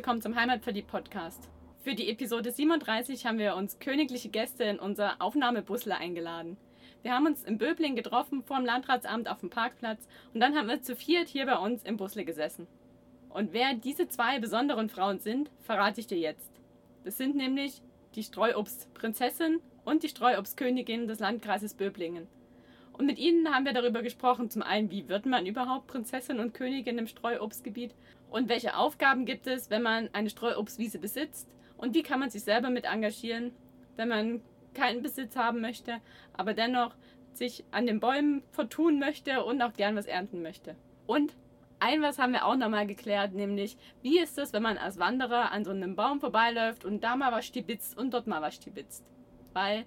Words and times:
willkommen 0.00 0.22
zum 0.22 0.34
Heimatverliebt-Podcast. 0.34 1.50
Für 1.82 1.94
die 1.94 2.08
Episode 2.08 2.50
37 2.50 3.26
haben 3.26 3.36
wir 3.36 3.54
uns 3.54 3.80
königliche 3.80 4.30
Gäste 4.30 4.64
in 4.64 4.78
unser 4.78 5.20
Aufnahmebusle 5.20 5.94
eingeladen. 5.94 6.56
Wir 7.02 7.12
haben 7.12 7.26
uns 7.26 7.44
in 7.44 7.58
Böbling 7.58 7.96
getroffen 7.96 8.42
vor 8.42 8.56
dem 8.56 8.64
Landratsamt 8.64 9.28
auf 9.28 9.40
dem 9.40 9.50
Parkplatz 9.50 10.08
und 10.32 10.40
dann 10.40 10.56
haben 10.56 10.68
wir 10.68 10.80
zu 10.80 10.96
viert 10.96 11.28
hier 11.28 11.44
bei 11.44 11.58
uns 11.58 11.82
im 11.82 11.98
Busle 11.98 12.24
gesessen. 12.24 12.66
Und 13.28 13.52
wer 13.52 13.74
diese 13.74 14.08
zwei 14.08 14.38
besonderen 14.38 14.88
Frauen 14.88 15.18
sind, 15.18 15.50
verrate 15.58 16.00
ich 16.00 16.06
dir 16.06 16.18
jetzt. 16.18 16.50
Das 17.04 17.18
sind 17.18 17.36
nämlich 17.36 17.82
die 18.14 18.22
Streuobstprinzessin 18.22 19.60
und 19.84 20.02
die 20.02 20.08
Streuobstkönigin 20.08 21.08
des 21.08 21.18
Landkreises 21.18 21.74
Böblingen. 21.74 22.26
Und 23.00 23.06
mit 23.06 23.18
ihnen 23.18 23.48
haben 23.54 23.64
wir 23.64 23.72
darüber 23.72 24.02
gesprochen, 24.02 24.50
zum 24.50 24.60
einen, 24.60 24.90
wie 24.90 25.08
wird 25.08 25.24
man 25.24 25.46
überhaupt 25.46 25.86
Prinzessin 25.86 26.38
und 26.38 26.52
Königin 26.52 26.98
im 26.98 27.06
Streuobstgebiet 27.06 27.94
und 28.30 28.50
welche 28.50 28.76
Aufgaben 28.76 29.24
gibt 29.24 29.46
es, 29.46 29.70
wenn 29.70 29.80
man 29.80 30.10
eine 30.12 30.28
Streuobstwiese 30.28 30.98
besitzt 30.98 31.48
und 31.78 31.94
wie 31.94 32.02
kann 32.02 32.20
man 32.20 32.28
sich 32.28 32.44
selber 32.44 32.68
mit 32.68 32.84
engagieren, 32.84 33.52
wenn 33.96 34.08
man 34.08 34.42
keinen 34.74 35.00
Besitz 35.00 35.34
haben 35.34 35.62
möchte, 35.62 35.94
aber 36.34 36.52
dennoch 36.52 36.94
sich 37.32 37.64
an 37.70 37.86
den 37.86 38.00
Bäumen 38.00 38.42
vertun 38.50 38.98
möchte 38.98 39.44
und 39.44 39.62
auch 39.62 39.72
gern 39.72 39.96
was 39.96 40.04
ernten 40.04 40.42
möchte. 40.42 40.76
Und 41.06 41.34
ein 41.78 42.02
was 42.02 42.18
haben 42.18 42.34
wir 42.34 42.44
auch 42.44 42.56
nochmal 42.56 42.86
geklärt, 42.86 43.32
nämlich 43.32 43.78
wie 44.02 44.18
ist 44.18 44.36
es, 44.36 44.52
wenn 44.52 44.62
man 44.62 44.76
als 44.76 44.98
Wanderer 44.98 45.52
an 45.52 45.64
so 45.64 45.70
einem 45.70 45.96
Baum 45.96 46.20
vorbeiläuft 46.20 46.84
und 46.84 47.02
da 47.02 47.16
mal 47.16 47.32
was 47.32 47.46
stibitzt 47.46 47.96
und 47.96 48.12
dort 48.12 48.26
mal 48.26 48.42
was 48.42 48.56
stibitzt. 48.56 49.06
Weil 49.54 49.86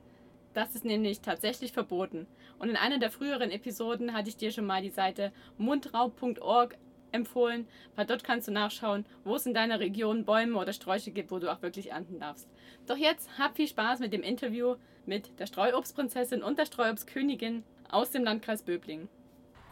das 0.53 0.75
ist 0.75 0.85
nämlich 0.85 1.21
tatsächlich 1.21 1.73
verboten. 1.73 2.27
Und 2.59 2.69
in 2.69 2.77
einer 2.77 2.99
der 2.99 3.11
früheren 3.11 3.51
Episoden 3.51 4.13
hatte 4.13 4.29
ich 4.29 4.37
dir 4.37 4.51
schon 4.51 4.65
mal 4.65 4.81
die 4.81 4.89
Seite 4.89 5.31
mundraub.org 5.57 6.77
empfohlen, 7.11 7.67
weil 7.95 8.05
dort 8.05 8.23
kannst 8.23 8.47
du 8.47 8.51
nachschauen, 8.51 9.05
wo 9.23 9.35
es 9.35 9.45
in 9.45 9.53
deiner 9.53 9.79
Region 9.79 10.25
Bäume 10.25 10.57
oder 10.57 10.73
Sträuche 10.73 11.11
gibt, 11.11 11.31
wo 11.31 11.39
du 11.39 11.51
auch 11.51 11.61
wirklich 11.61 11.91
ernten 11.91 12.19
darfst. 12.19 12.49
Doch 12.87 12.97
jetzt 12.97 13.37
hab 13.37 13.55
viel 13.55 13.67
Spaß 13.67 13.99
mit 13.99 14.13
dem 14.13 14.23
Interview 14.23 14.75
mit 15.05 15.39
der 15.39 15.45
Streuobstprinzessin 15.45 16.41
und 16.43 16.57
der 16.57 16.65
Streuobstkönigin 16.65 17.63
aus 17.89 18.11
dem 18.11 18.23
Landkreis 18.23 18.63
Böblingen. 18.63 19.09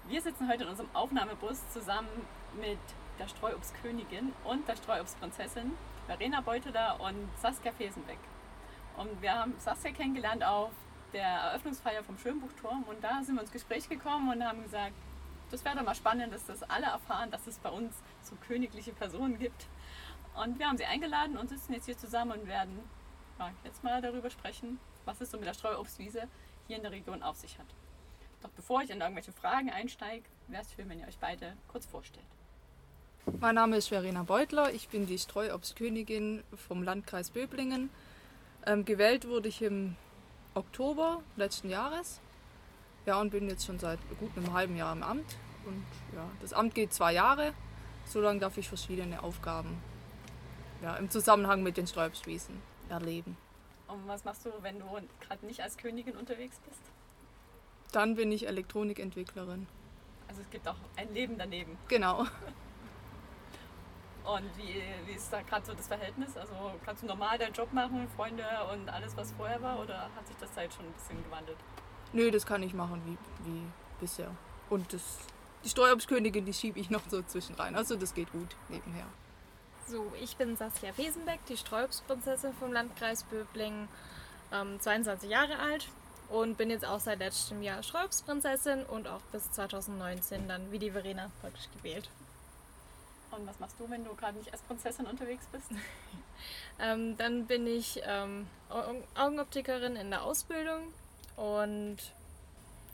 Wir 0.08 0.22
sitzen 0.22 0.48
heute 0.48 0.64
in 0.64 0.70
unserem 0.70 0.94
Aufnahmebus 0.94 1.70
zusammen 1.72 2.10
mit 2.60 2.80
der 3.20 3.28
Streuobstkönigin 3.28 4.34
und 4.44 4.68
der 4.68 4.76
Streuobstprinzessin 4.76 5.72
Verena 6.08 6.42
Beuteler 6.42 7.00
und 7.00 7.30
Saskia 7.38 7.72
Fesenbeck. 7.72 8.20
Und 8.98 9.22
wir 9.22 9.34
haben 9.34 9.54
Saskia 9.58 9.92
kennengelernt 9.92 10.44
auf 10.44 10.72
der 11.14 11.28
Eröffnungsfeier 11.28 12.04
vom 12.04 12.18
Schönbuchturm 12.18 12.84
und 12.84 13.04
da 13.04 13.22
sind 13.24 13.36
wir 13.36 13.42
ins 13.42 13.52
Gespräch 13.52 13.88
gekommen 13.90 14.32
und 14.32 14.44
haben 14.44 14.64
gesagt, 14.64 14.94
das 15.52 15.66
wäre 15.66 15.76
doch 15.76 15.84
mal 15.84 15.96
spannend, 15.96 16.34
dass 16.34 16.46
das 16.46 16.64
alle 16.64 16.86
erfahren, 16.86 17.30
dass 17.30 17.46
es 17.48 17.58
bei 17.58 17.70
uns 17.70 17.94
so 18.22 18.36
königliche 18.48 18.94
Personen 18.94 19.38
gibt. 19.38 19.68
Und 20.42 20.58
wir 20.60 20.68
haben 20.68 20.78
sie 20.78 20.86
eingeladen 20.86 21.38
und 21.38 21.50
sitzen 21.50 21.74
jetzt 21.74 21.86
hier 21.86 21.98
zusammen 21.98 22.32
und 22.32 22.48
werden 22.48 22.80
ja, 23.38 23.52
jetzt 23.66 23.84
mal 23.84 24.02
darüber 24.02 24.30
sprechen, 24.30 24.80
was 25.04 25.20
es 25.20 25.32
so 25.32 25.38
mit 25.38 25.48
der 25.48 25.54
Streuobstwiese 25.54 26.28
hier 26.68 26.78
in 26.78 26.84
der 26.84 26.92
Region 26.92 27.22
auf 27.22 27.36
sich 27.36 27.58
hat. 27.60 27.66
Doch 28.42 28.50
bevor 28.52 28.82
ich 28.82 28.90
in 28.90 29.02
irgendwelche 29.02 29.34
Fragen 29.34 29.70
einsteige, 29.70 30.24
wäre 30.48 30.64
es 30.64 30.72
schön, 30.74 30.90
wenn 30.90 31.00
ihr 31.00 31.08
euch 31.08 31.20
beide 31.20 31.58
kurz 31.68 31.86
vorstellt. 31.86 32.26
Mein 33.40 33.56
Name 33.56 33.78
ist 33.78 33.90
Verena 33.90 34.24
Beutler, 34.24 34.74
ich 34.74 34.88
bin 34.90 35.06
die 35.06 35.20
Streuobstkönigin 35.20 36.44
vom 36.56 36.82
Landkreis 36.82 37.30
Böblingen. 37.30 37.90
Ähm, 38.66 38.86
gewählt 38.86 39.28
wurde 39.28 39.50
ich 39.50 39.62
im 39.62 39.96
Oktober 40.54 41.22
letzten 41.36 41.70
Jahres. 41.70 42.20
Ja, 43.06 43.20
und 43.20 43.32
bin 43.32 43.50
jetzt 43.50 43.66
schon 43.66 43.80
seit 43.80 44.00
gut 44.20 44.32
einem 44.36 44.54
halben 44.54 44.76
Jahr 44.76 44.94
im 44.94 45.04
Amt. 45.04 45.36
Und 45.66 45.86
ja, 46.16 46.26
das 46.42 46.54
Amt 46.54 46.76
geht 46.76 46.94
zwei 46.94 47.14
Jahre. 47.14 47.54
So 48.06 48.22
lange 48.22 48.40
darf 48.40 48.58
ich 48.58 48.68
verschiedene 48.68 49.24
Aufgaben 49.24 49.82
ja, 50.82 50.96
im 50.96 51.10
Zusammenhang 51.10 51.64
mit 51.64 51.78
den 51.78 51.88
Sträubswiesen 51.88 52.62
erleben. 52.90 53.38
Und 53.88 54.08
was 54.08 54.24
machst 54.24 54.46
du, 54.46 54.50
wenn 54.62 54.80
du 54.80 54.86
gerade 55.20 55.46
nicht 55.46 55.62
als 55.62 55.78
Königin 55.78 56.16
unterwegs 56.16 56.60
bist? 56.68 56.82
Dann 57.92 58.16
bin 58.16 58.32
ich 58.32 58.48
Elektronikentwicklerin. 58.48 59.68
Also 60.28 60.42
es 60.42 60.50
gibt 60.50 60.68
auch 60.68 60.78
ein 60.96 61.14
Leben 61.14 61.38
daneben. 61.38 61.78
Genau. 61.88 62.26
Und 64.24 64.58
wie, 64.58 64.84
wie 65.08 65.14
ist 65.14 65.32
da 65.34 65.42
gerade 65.42 65.66
so 65.66 65.74
das 65.74 65.88
Verhältnis? 65.88 66.38
Also 66.38 66.54
kannst 66.86 67.04
du 67.04 67.08
normal 67.08 67.38
deinen 67.38 67.54
Job 67.54 67.74
machen, 67.74 68.08
Freunde 68.16 68.44
und 68.72 68.88
alles, 68.90 69.18
was 69.18 69.32
vorher 69.32 69.62
war, 69.62 69.80
oder 69.80 70.10
hat 70.16 70.28
sich 70.28 70.38
das 70.40 70.54
Zeit 70.54 70.74
schon 70.74 70.86
ein 70.86 70.92
bisschen 70.94 71.24
gewandelt? 71.24 71.58
Nö, 72.14 72.30
das 72.30 72.46
kann 72.46 72.62
ich 72.62 72.74
machen 72.74 73.02
wie, 73.06 73.18
wie 73.50 73.64
bisher. 74.00 74.30
Und 74.70 74.94
das, 74.94 75.18
die 75.64 75.70
Steuerbskönigin, 75.70 76.46
die 76.46 76.54
schiebe 76.54 76.80
ich 76.80 76.90
noch 76.90 77.02
so 77.10 77.22
zwischen 77.24 77.56
rein. 77.56 77.76
Also 77.76 77.96
das 77.96 78.14
geht 78.14 78.32
gut 78.32 78.56
nebenher. 78.70 79.06
So, 79.88 80.12
ich 80.22 80.38
bin 80.38 80.56
Saskia 80.56 80.94
Fesenbeck, 80.94 81.40
die 81.48 81.58
Sträubsprinzessin 81.58 82.54
vom 82.54 82.72
Landkreis 82.72 83.24
Böblingen, 83.24 83.88
ähm, 84.54 84.80
22 84.80 85.30
Jahre 85.30 85.58
alt 85.58 85.88
und 86.30 86.58
bin 86.58 86.70
jetzt 86.70 86.86
auch 86.86 87.00
seit 87.00 87.20
letztem 87.20 87.62
Jahr 87.62 87.84
Sträubsprinzessin 87.84 88.84
und 88.84 89.08
auch 89.08 89.22
bis 89.32 89.52
2019 89.52 90.48
dann 90.48 90.72
wie 90.72 90.80
die 90.80 90.92
Verena 90.92 91.32
praktisch 91.42 91.68
gewählt. 91.76 92.10
Und 93.32 93.48
was 93.48 93.60
machst 93.60 93.80
du, 93.80 93.90
wenn 93.90 94.04
du 94.04 94.14
gerade 94.16 94.38
nicht 94.38 94.52
als 94.52 94.62
Prinzessin 94.64 95.06
unterwegs 95.06 95.46
bist? 95.52 95.68
ähm, 96.80 97.18
dann 97.18 97.46
bin 97.46 97.66
ich 97.66 98.02
ähm, 98.06 98.48
Augenoptikerin 99.16 99.96
in 99.96 100.10
der 100.10 100.24
Ausbildung 100.24 100.94
und 101.38 101.98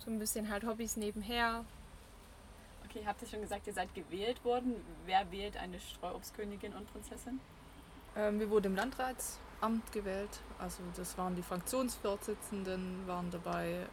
so 0.03 0.11
ein 0.11 0.19
bisschen 0.19 0.49
halt 0.49 0.63
Hobbys 0.65 0.95
nebenher. 0.95 1.65
Okay, 2.85 3.03
habt 3.05 3.21
ihr 3.21 3.27
schon 3.27 3.41
gesagt, 3.41 3.67
ihr 3.67 3.73
seid 3.73 3.93
gewählt 3.93 4.43
worden. 4.45 4.75
Wer 5.05 5.29
wählt 5.31 5.57
eine 5.57 5.79
Streuobstkönigin 5.79 6.73
und 6.73 6.91
Prinzessin? 6.93 7.39
Ähm, 8.15 8.39
wir 8.39 8.49
wurden 8.49 8.67
im 8.67 8.75
Landratsamt 8.75 9.91
gewählt. 9.91 10.39
Also 10.59 10.81
das 10.95 11.17
waren 11.17 11.35
die 11.35 11.41
Fraktionsvorsitzenden, 11.41 13.05
waren 13.07 13.29
dabei. 13.31 13.87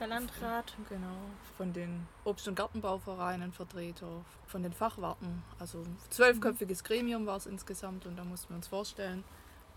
Der 0.00 0.06
Landrat. 0.06 0.74
Genau. 0.88 1.16
Von 1.56 1.72
den 1.72 2.06
Obst- 2.24 2.46
und 2.48 2.54
Gartenbauvereinen 2.54 3.52
Vertreter, 3.52 4.24
von 4.46 4.62
den 4.62 4.72
Fachwarten. 4.72 5.42
Also 5.58 5.84
zwölfköpfiges 6.10 6.84
Gremium 6.84 7.26
war 7.26 7.36
es 7.36 7.46
insgesamt 7.46 8.06
und 8.06 8.16
da 8.16 8.24
mussten 8.24 8.50
wir 8.50 8.56
uns 8.56 8.68
vorstellen. 8.68 9.24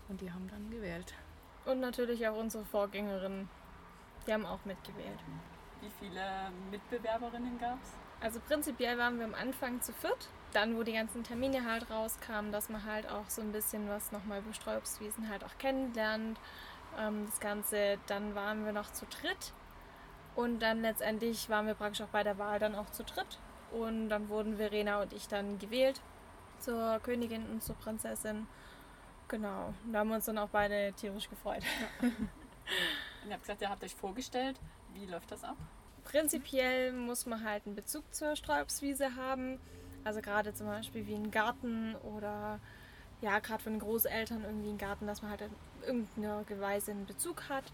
Und 0.08 0.20
die 0.20 0.32
haben 0.32 0.48
dann 0.48 0.70
gewählt. 0.70 1.14
Und 1.64 1.80
natürlich 1.80 2.26
auch 2.28 2.36
unsere 2.36 2.64
Vorgängerin 2.64 3.48
die 4.26 4.32
haben 4.32 4.46
auch 4.46 4.64
mitgewählt. 4.64 5.18
Wie 5.80 5.90
viele 5.98 6.50
Mitbewerberinnen 6.70 7.58
gab 7.58 7.82
es? 7.82 7.92
Also 8.20 8.38
prinzipiell 8.40 8.96
waren 8.98 9.18
wir 9.18 9.24
am 9.24 9.34
Anfang 9.34 9.80
zu 9.80 9.92
viert. 9.92 10.28
Dann, 10.52 10.76
wo 10.76 10.84
die 10.84 10.92
ganzen 10.92 11.24
Termine 11.24 11.64
halt 11.64 11.90
rauskamen, 11.90 12.52
dass 12.52 12.68
man 12.68 12.84
halt 12.84 13.10
auch 13.10 13.28
so 13.28 13.42
ein 13.42 13.52
bisschen 13.52 13.88
was 13.88 14.12
nochmal 14.12 14.40
über 14.40 14.52
Streuobstwiesen 14.52 15.28
halt 15.28 15.44
auch 15.44 15.58
kennenlernt. 15.58 16.38
Ähm, 16.98 17.26
das 17.26 17.40
Ganze, 17.40 17.98
dann 18.06 18.34
waren 18.34 18.64
wir 18.64 18.72
noch 18.72 18.92
zu 18.92 19.06
dritt. 19.06 19.52
Und 20.34 20.60
dann 20.60 20.82
letztendlich 20.82 21.48
waren 21.48 21.66
wir 21.66 21.74
praktisch 21.74 22.00
auch 22.02 22.08
bei 22.08 22.22
der 22.22 22.38
Wahl 22.38 22.58
dann 22.58 22.74
auch 22.74 22.90
zu 22.90 23.04
dritt. 23.04 23.38
Und 23.70 24.08
dann 24.08 24.28
wurden 24.28 24.56
Verena 24.56 25.02
und 25.02 25.12
ich 25.12 25.28
dann 25.28 25.58
gewählt 25.58 26.00
zur 26.58 27.00
Königin 27.02 27.46
und 27.50 27.62
zur 27.62 27.74
Prinzessin. 27.76 28.46
Genau. 29.28 29.74
Da 29.90 30.00
haben 30.00 30.08
wir 30.08 30.16
uns 30.16 30.26
dann 30.26 30.38
auch 30.38 30.50
beide 30.50 30.92
tierisch 30.94 31.28
gefreut. 31.28 31.62
Ja. 31.62 32.08
Und 32.08 33.28
ihr 33.28 33.32
habt 33.32 33.42
gesagt, 33.42 33.62
ihr 33.62 33.70
habt 33.70 33.84
euch 33.84 33.94
vorgestellt. 33.94 34.58
Wie 34.94 35.06
läuft 35.06 35.30
das 35.30 35.44
ab? 35.44 35.56
Prinzipiell 36.04 36.92
muss 36.92 37.26
man 37.26 37.44
halt 37.44 37.66
einen 37.66 37.74
Bezug 37.74 38.14
zur 38.14 38.36
Sträubswiese 38.36 39.16
haben. 39.16 39.58
Also 40.04 40.20
gerade 40.20 40.52
zum 40.52 40.66
Beispiel 40.66 41.06
wie 41.06 41.14
ein 41.14 41.30
Garten 41.30 41.94
oder 41.96 42.58
ja, 43.20 43.38
gerade 43.38 43.62
von 43.62 43.74
den 43.74 43.80
Großeltern 43.80 44.44
irgendwie 44.44 44.70
ein 44.70 44.78
Garten, 44.78 45.06
dass 45.06 45.22
man 45.22 45.30
halt 45.30 45.42
in 45.42 45.54
irgendeiner 45.86 46.60
Weise 46.60 46.90
einen 46.90 47.06
Bezug 47.06 47.48
hat. 47.48 47.64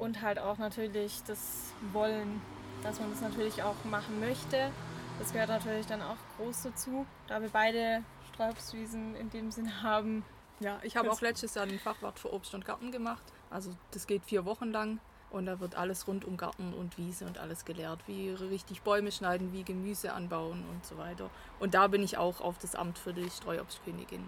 Und 0.00 0.22
halt 0.22 0.38
auch 0.38 0.58
natürlich 0.58 1.22
das 1.26 1.72
Wollen, 1.92 2.40
dass 2.82 2.98
man 2.98 3.10
das 3.10 3.20
natürlich 3.20 3.62
auch 3.62 3.76
machen 3.84 4.18
möchte. 4.18 4.72
Das 5.18 5.32
gehört 5.32 5.50
natürlich 5.50 5.86
dann 5.86 6.00
auch 6.00 6.16
groß 6.36 6.62
dazu, 6.62 7.06
da 7.28 7.42
wir 7.42 7.50
beide 7.50 8.02
Sträubswiesen 8.32 9.14
in 9.14 9.28
dem 9.28 9.50
Sinn 9.50 9.82
haben. 9.82 10.24
Ja, 10.60 10.78
ich 10.82 10.96
habe 10.96 11.10
auch 11.10 11.20
letztes 11.20 11.54
Jahr 11.54 11.66
den 11.66 11.78
Fachwart 11.78 12.18
für 12.18 12.32
Obst 12.32 12.54
und 12.54 12.64
Garten 12.64 12.90
gemacht. 12.90 13.22
Also 13.50 13.76
das 13.90 14.06
geht 14.06 14.24
vier 14.24 14.46
Wochen 14.46 14.70
lang 14.70 15.00
und 15.30 15.44
da 15.44 15.60
wird 15.60 15.74
alles 15.74 16.08
rund 16.08 16.24
um 16.24 16.38
Garten 16.38 16.72
und 16.72 16.96
Wiese 16.96 17.26
und 17.26 17.36
alles 17.36 17.66
gelehrt, 17.66 18.00
wie 18.06 18.30
richtig 18.30 18.80
Bäume 18.80 19.12
schneiden, 19.12 19.52
wie 19.52 19.64
Gemüse 19.64 20.14
anbauen 20.14 20.64
und 20.70 20.86
so 20.86 20.96
weiter. 20.96 21.28
Und 21.58 21.74
da 21.74 21.86
bin 21.88 22.02
ich 22.02 22.16
auch 22.16 22.40
auf 22.40 22.56
das 22.56 22.74
Amt 22.74 22.98
für 22.98 23.12
die 23.12 23.28
Streuobstkönigin 23.28 24.24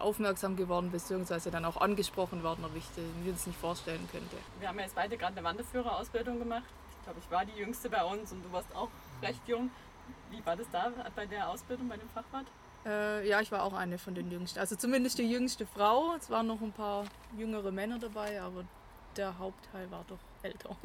aufmerksam 0.00 0.56
geworden, 0.56 0.90
beziehungsweise 0.90 1.50
dann 1.50 1.64
auch 1.64 1.76
angesprochen 1.76 2.42
worden, 2.42 2.64
ob 2.64 2.74
ich 2.76 2.84
mir 3.22 3.32
das 3.32 3.46
nicht 3.46 3.58
vorstellen 3.58 4.08
könnte. 4.10 4.36
Wir 4.58 4.68
haben 4.68 4.78
ja 4.78 4.84
jetzt 4.84 4.94
beide 4.94 5.16
gerade 5.16 5.36
eine 5.36 5.44
Wanderführerausbildung 5.44 6.38
gemacht. 6.38 6.64
Ich 6.98 7.04
glaube, 7.04 7.20
ich 7.20 7.30
war 7.30 7.44
die 7.44 7.58
Jüngste 7.58 7.90
bei 7.90 8.02
uns 8.02 8.32
und 8.32 8.42
du 8.42 8.52
warst 8.52 8.74
auch 8.74 8.88
recht 9.22 9.46
jung. 9.46 9.70
Wie 10.30 10.44
war 10.44 10.56
das 10.56 10.66
da 10.72 10.90
bei 11.14 11.26
der 11.26 11.48
Ausbildung 11.48 11.88
bei 11.88 11.96
dem 11.96 12.08
Fachwart? 12.08 12.46
Äh, 12.86 13.28
ja, 13.28 13.40
ich 13.40 13.50
war 13.52 13.62
auch 13.62 13.72
eine 13.72 13.98
von 13.98 14.14
den 14.14 14.30
Jüngsten. 14.30 14.58
Also 14.58 14.76
zumindest 14.76 15.18
die 15.18 15.30
jüngste 15.30 15.66
Frau. 15.66 16.14
Es 16.16 16.30
waren 16.30 16.46
noch 16.46 16.60
ein 16.60 16.72
paar 16.72 17.04
jüngere 17.36 17.70
Männer 17.70 17.98
dabei, 17.98 18.40
aber 18.40 18.64
der 19.16 19.38
Hauptteil 19.38 19.90
war 19.90 20.04
doch 20.08 20.18
älter. 20.42 20.76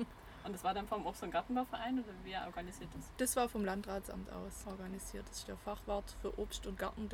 Und 0.46 0.54
das 0.54 0.64
war 0.64 0.74
dann 0.74 0.88
vom 0.88 1.06
Obst- 1.06 1.24
und 1.24 1.32
Gartenbauverein 1.32 2.00
oder 2.00 2.14
wer 2.24 2.46
organisiert 2.46 2.90
das? 2.96 3.12
Das 3.18 3.36
war 3.36 3.50
vom 3.50 3.66
Landratsamt 3.66 4.32
aus 4.32 4.66
organisiert. 4.66 5.28
Das 5.30 5.40
ist 5.40 5.48
der 5.48 5.58
Fachwart 5.58 6.16
für 6.22 6.38
Obst 6.40 6.66
und 6.66 6.80
Garten. 6.80 7.10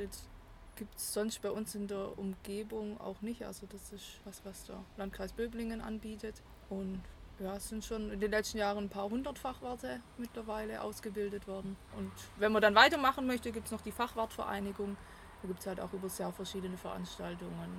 Gibt 0.75 0.95
es 0.95 1.13
sonst 1.13 1.41
bei 1.41 1.51
uns 1.51 1.75
in 1.75 1.87
der 1.87 2.17
Umgebung 2.17 2.99
auch 2.99 3.21
nicht. 3.21 3.43
Also 3.43 3.65
das 3.67 3.91
ist 3.93 4.19
was, 4.25 4.43
was 4.45 4.65
der 4.65 4.83
Landkreis 4.97 5.33
Böblingen 5.33 5.81
anbietet. 5.81 6.41
Und 6.69 7.01
ja, 7.39 7.55
es 7.55 7.69
sind 7.69 7.83
schon 7.83 8.11
in 8.11 8.19
den 8.19 8.31
letzten 8.31 8.57
Jahren 8.57 8.85
ein 8.85 8.89
paar 8.89 9.09
hundert 9.09 9.37
Fachwarte 9.37 9.99
mittlerweile 10.17 10.81
ausgebildet 10.81 11.47
worden. 11.47 11.75
Und 11.97 12.11
wenn 12.37 12.51
man 12.51 12.61
dann 12.61 12.75
weitermachen 12.75 13.27
möchte, 13.27 13.51
gibt 13.51 13.65
es 13.65 13.71
noch 13.71 13.81
die 13.81 13.91
Fachwartvereinigung. 13.91 14.95
Da 15.41 15.47
gibt 15.47 15.59
es 15.59 15.67
halt 15.67 15.79
auch 15.79 15.91
über 15.93 16.09
sehr 16.09 16.31
verschiedene 16.31 16.77
Veranstaltungen, 16.77 17.69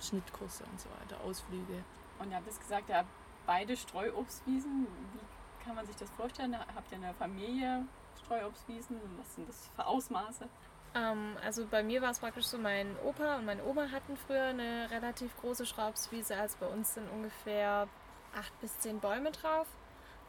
Schnittkurse 0.00 0.64
und 0.64 0.80
so 0.80 0.88
weiter, 0.90 1.22
Ausflüge. 1.24 1.84
Und 2.18 2.30
ihr 2.30 2.36
habt 2.36 2.46
jetzt 2.46 2.60
gesagt, 2.60 2.88
ja, 2.88 3.04
beide 3.46 3.76
Streuobstwiesen. 3.76 4.86
Wie 4.86 5.64
kann 5.64 5.74
man 5.74 5.86
sich 5.86 5.96
das 5.96 6.10
vorstellen? 6.10 6.56
Habt 6.58 6.92
ihr 6.92 6.98
eine 6.98 7.14
Familie 7.14 7.86
Streuobstwiesen? 8.24 8.96
Was 9.18 9.34
sind 9.34 9.48
das 9.48 9.70
für 9.74 9.86
Ausmaße? 9.86 10.48
Ähm, 10.94 11.36
also 11.44 11.66
bei 11.66 11.82
mir 11.82 12.02
war 12.02 12.10
es 12.10 12.18
praktisch 12.18 12.46
so, 12.46 12.58
mein 12.58 12.96
Opa 13.04 13.36
und 13.36 13.46
meine 13.46 13.64
Oma 13.64 13.90
hatten 13.90 14.16
früher 14.16 14.44
eine 14.44 14.90
relativ 14.90 15.36
große 15.36 15.66
Schraubswiese. 15.66 16.36
Also 16.36 16.56
bei 16.60 16.66
uns 16.66 16.94
sind 16.94 17.08
ungefähr 17.10 17.88
acht 18.36 18.60
bis 18.60 18.78
zehn 18.78 19.00
Bäume 19.00 19.30
drauf. 19.30 19.66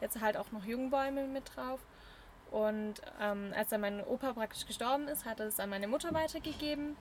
Jetzt 0.00 0.20
halt 0.20 0.36
auch 0.36 0.50
noch 0.52 0.64
Jungbäume 0.64 1.26
mit 1.26 1.56
drauf. 1.56 1.80
Und 2.50 2.94
ähm, 3.20 3.52
als 3.56 3.70
dann 3.70 3.80
mein 3.80 4.04
Opa 4.04 4.34
praktisch 4.34 4.66
gestorben 4.66 5.08
ist, 5.08 5.24
hat 5.24 5.40
er 5.40 5.46
es 5.46 5.58
an 5.58 5.70
meine 5.70 5.88
Mutter 5.88 6.12
weitergegeben. 6.12 6.96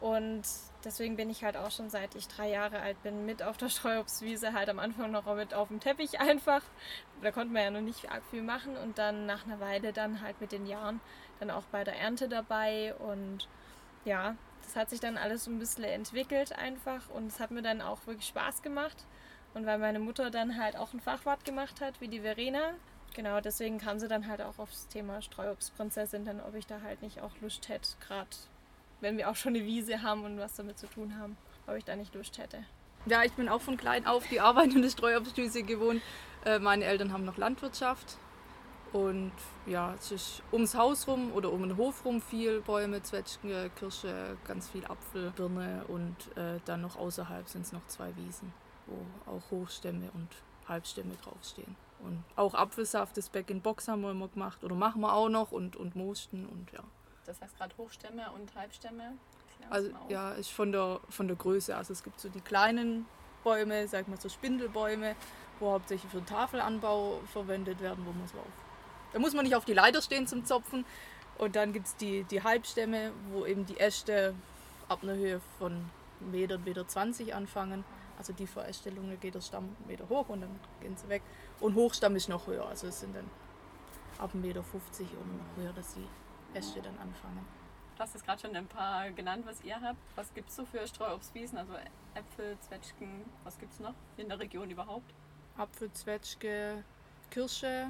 Und 0.00 0.42
deswegen 0.84 1.16
bin 1.16 1.28
ich 1.28 1.44
halt 1.44 1.56
auch 1.56 1.70
schon 1.70 1.90
seit 1.90 2.14
ich 2.14 2.26
drei 2.26 2.48
Jahre 2.48 2.80
alt 2.80 3.02
bin 3.02 3.26
mit 3.26 3.42
auf 3.42 3.58
der 3.58 3.68
Streuobstwiese, 3.68 4.54
halt 4.54 4.70
am 4.70 4.78
Anfang 4.78 5.10
noch 5.10 5.32
mit 5.34 5.52
auf 5.52 5.68
dem 5.68 5.80
Teppich 5.80 6.20
einfach. 6.20 6.62
Da 7.22 7.30
konnte 7.32 7.52
man 7.52 7.62
ja 7.62 7.70
noch 7.70 7.82
nicht 7.82 8.10
arg 8.10 8.22
viel 8.30 8.42
machen 8.42 8.76
und 8.76 8.98
dann 8.98 9.26
nach 9.26 9.44
einer 9.44 9.60
Weile 9.60 9.92
dann 9.92 10.22
halt 10.22 10.40
mit 10.40 10.52
den 10.52 10.66
Jahren 10.66 11.00
dann 11.38 11.50
auch 11.50 11.64
bei 11.64 11.84
der 11.84 11.98
Ernte 11.98 12.28
dabei 12.28 12.94
und 12.94 13.48
ja, 14.04 14.36
das 14.62 14.76
hat 14.76 14.90
sich 14.90 15.00
dann 15.00 15.18
alles 15.18 15.44
so 15.44 15.50
ein 15.50 15.58
bisschen 15.58 15.84
entwickelt 15.84 16.52
einfach 16.52 17.08
und 17.10 17.26
es 17.26 17.40
hat 17.40 17.50
mir 17.50 17.62
dann 17.62 17.82
auch 17.82 18.06
wirklich 18.06 18.26
Spaß 18.28 18.62
gemacht. 18.62 19.04
Und 19.52 19.66
weil 19.66 19.78
meine 19.78 19.98
Mutter 19.98 20.30
dann 20.30 20.56
halt 20.56 20.76
auch 20.76 20.92
ein 20.94 21.00
Fachwort 21.00 21.44
gemacht 21.44 21.80
hat, 21.80 22.00
wie 22.00 22.08
die 22.08 22.20
Verena, 22.20 22.74
genau 23.14 23.40
deswegen 23.40 23.78
kam 23.78 23.98
sie 23.98 24.06
dann 24.06 24.28
halt 24.28 24.40
auch 24.40 24.58
aufs 24.58 24.86
Thema 24.86 25.20
Streuobstprinzessin, 25.20 26.24
dann 26.24 26.40
ob 26.40 26.54
ich 26.54 26.66
da 26.66 26.82
halt 26.82 27.02
nicht 27.02 27.20
auch 27.20 27.32
Lust 27.40 27.68
hätte, 27.68 27.90
gerade 28.00 28.28
wenn 29.00 29.16
wir 29.16 29.30
auch 29.30 29.36
schon 29.36 29.54
eine 29.54 29.64
Wiese 29.64 30.02
haben 30.02 30.24
und 30.24 30.38
was 30.38 30.54
damit 30.54 30.78
zu 30.78 30.86
tun 30.86 31.16
haben, 31.18 31.36
ob 31.66 31.76
ich 31.76 31.84
da 31.84 31.96
nicht 31.96 32.14
Lust 32.14 32.38
hätte. 32.38 32.64
Ja, 33.06 33.22
ich 33.24 33.32
bin 33.32 33.48
auch 33.48 33.60
von 33.60 33.76
klein 33.76 34.06
auf 34.06 34.26
die 34.28 34.40
Arbeit 34.40 34.74
in 34.74 34.82
der 34.82 34.90
Streuobstwiese 34.90 35.62
gewohnt. 35.62 36.02
Äh, 36.44 36.58
meine 36.58 36.84
Eltern 36.84 37.12
haben 37.12 37.24
noch 37.24 37.36
Landwirtschaft 37.36 38.18
und 38.92 39.32
ja, 39.66 39.94
es 39.94 40.10
ist 40.10 40.42
ums 40.52 40.74
Haus 40.74 41.06
rum 41.06 41.32
oder 41.32 41.52
um 41.52 41.62
den 41.62 41.76
Hof 41.76 42.04
rum 42.04 42.20
viel 42.20 42.60
Bäume, 42.60 43.02
Zwetschgen, 43.02 43.70
Kirsche, 43.76 44.36
ganz 44.46 44.68
viel 44.68 44.84
Apfel, 44.86 45.30
Birne 45.30 45.84
und 45.86 46.16
äh, 46.36 46.58
dann 46.64 46.80
noch 46.80 46.96
außerhalb 46.96 47.48
sind 47.48 47.62
es 47.62 47.72
noch 47.72 47.86
zwei 47.86 48.14
Wiesen, 48.16 48.52
wo 48.86 49.30
auch 49.30 49.50
Hochstämme 49.50 50.10
und 50.14 50.28
Halbstämme 50.66 51.14
draufstehen. 51.22 51.76
Und 52.00 52.24
auch 52.34 52.54
Apfelsaft, 52.54 53.16
das 53.16 53.28
Back 53.28 53.50
in 53.50 53.60
Box 53.60 53.86
haben 53.86 54.00
wir 54.00 54.10
immer 54.10 54.28
gemacht 54.28 54.64
oder 54.64 54.74
machen 54.74 55.02
wir 55.02 55.12
auch 55.12 55.28
noch 55.28 55.52
und, 55.52 55.76
und 55.76 55.94
Moosten 55.94 56.46
und 56.46 56.72
ja. 56.72 56.82
Das 57.30 57.40
heißt 57.40 57.56
gerade 57.56 57.76
Hochstämme 57.78 58.30
und 58.32 58.52
Halbstämme? 58.56 59.12
Also 59.68 59.90
ja, 60.08 60.32
ist 60.32 60.50
von 60.50 60.72
der, 60.72 61.00
von 61.08 61.28
der 61.28 61.36
Größe. 61.36 61.76
Also 61.76 61.92
es 61.92 62.02
gibt 62.02 62.18
so 62.18 62.28
die 62.28 62.40
kleinen 62.40 63.06
Bäume, 63.44 63.86
sag 63.86 64.08
mal 64.08 64.20
so 64.20 64.28
Spindelbäume, 64.28 65.14
wo 65.60 65.70
hauptsächlich 65.70 66.10
für 66.10 66.18
den 66.18 66.26
Tafelanbau 66.26 67.20
verwendet 67.32 67.80
werden, 67.80 68.04
wo 68.04 68.10
man 68.10 68.26
so 68.26 68.38
auf 68.38 68.46
da 69.12 69.18
muss 69.18 69.34
man 69.34 69.44
nicht 69.44 69.56
auf 69.56 69.64
die 69.64 69.72
Leiter 69.72 70.02
stehen 70.02 70.26
zum 70.26 70.44
Zopfen. 70.44 70.84
Und 71.38 71.56
dann 71.56 71.72
gibt 71.72 71.86
es 71.86 71.96
die, 71.96 72.24
die 72.24 72.42
Halbstämme, 72.42 73.12
wo 73.32 73.46
eben 73.46 73.66
die 73.66 73.78
Äste 73.78 74.34
ab 74.88 75.00
einer 75.02 75.14
Höhe 75.14 75.40
von 75.58 75.90
Meter, 76.20 76.58
Meter 76.58 76.86
20 76.86 77.34
anfangen. 77.34 77.84
Also 78.18 78.32
die 78.32 78.46
Verästelung, 78.46 79.08
da 79.08 79.16
geht 79.16 79.34
der 79.34 79.40
Stamm 79.40 79.64
einen 79.64 79.86
Meter 79.86 80.08
hoch 80.08 80.28
und 80.28 80.42
dann 80.42 80.60
gehen 80.80 80.96
sie 80.96 81.08
weg. 81.08 81.22
Und 81.58 81.74
Hochstamm 81.74 82.14
ist 82.16 82.28
noch 82.28 82.46
höher, 82.46 82.66
also 82.68 82.86
es 82.86 83.00
sind 83.00 83.16
dann 83.16 83.30
ab 84.18 84.30
1,50 84.34 84.36
Meter 84.38 84.60
und 84.60 85.38
noch 85.38 85.56
höher, 85.56 85.72
dass 85.72 85.94
die 85.94 86.06
Äste 86.54 86.80
dann 86.82 86.98
anfangen. 86.98 87.46
Du 87.96 88.02
hast 88.02 88.14
jetzt 88.14 88.24
gerade 88.24 88.40
schon 88.40 88.56
ein 88.56 88.66
paar 88.66 89.10
genannt, 89.10 89.44
was 89.46 89.62
ihr 89.62 89.80
habt. 89.80 89.98
Was 90.16 90.32
gibt 90.32 90.48
es 90.48 90.56
so 90.56 90.64
für 90.64 90.86
Streuobstwiesen? 90.86 91.58
Also 91.58 91.74
Äpfel, 92.14 92.56
Zwetschgen, 92.60 93.24
was 93.44 93.58
gibt 93.58 93.72
es 93.72 93.80
noch 93.80 93.94
in 94.16 94.28
der 94.28 94.38
Region 94.38 94.70
überhaupt? 94.70 95.12
Apfel, 95.58 95.92
Zwetschge, 95.92 96.82
Kirsche, 97.30 97.88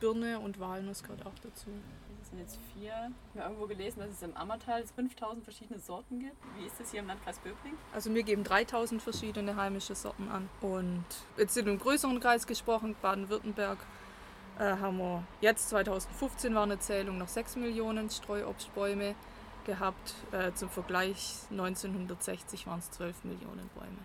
Birne 0.00 0.40
und 0.40 0.58
Walnuss 0.58 1.04
gehört 1.04 1.24
auch 1.24 1.38
dazu. 1.44 1.70
Das 2.18 2.28
sind 2.30 2.40
jetzt 2.40 2.58
vier. 2.74 3.12
Ich 3.34 3.40
habe 3.40 3.50
irgendwo 3.50 3.68
gelesen, 3.68 4.00
dass 4.00 4.10
es 4.10 4.22
im 4.22 4.36
Ammertal 4.36 4.84
5000 4.84 5.44
verschiedene 5.44 5.78
Sorten 5.78 6.18
gibt. 6.18 6.36
Wie 6.58 6.66
ist 6.66 6.80
das 6.80 6.90
hier 6.90 6.98
im 7.00 7.06
Landkreis 7.06 7.38
Böbling? 7.38 7.74
Also 7.94 8.12
wir 8.12 8.24
geben 8.24 8.42
3000 8.42 9.00
verschiedene 9.00 9.54
heimische 9.54 9.94
Sorten 9.94 10.28
an. 10.28 10.48
Und 10.60 11.04
jetzt 11.36 11.56
in 11.56 11.68
einem 11.68 11.78
größeren 11.78 12.18
Kreis 12.18 12.48
gesprochen, 12.48 12.96
Baden-Württemberg, 13.00 13.78
äh, 14.58 14.64
haben 14.64 14.98
wir 14.98 15.24
jetzt 15.40 15.68
2015 15.70 16.54
war 16.54 16.64
eine 16.64 16.78
Zählung 16.78 17.18
noch 17.18 17.28
6 17.28 17.56
Millionen 17.56 18.10
Streuobstbäume 18.10 19.14
gehabt. 19.64 20.14
Äh, 20.32 20.52
zum 20.54 20.68
Vergleich 20.68 21.34
1960 21.50 22.66
waren 22.66 22.78
es 22.78 22.90
12 22.90 23.24
Millionen 23.24 23.68
Bäume. 23.74 23.98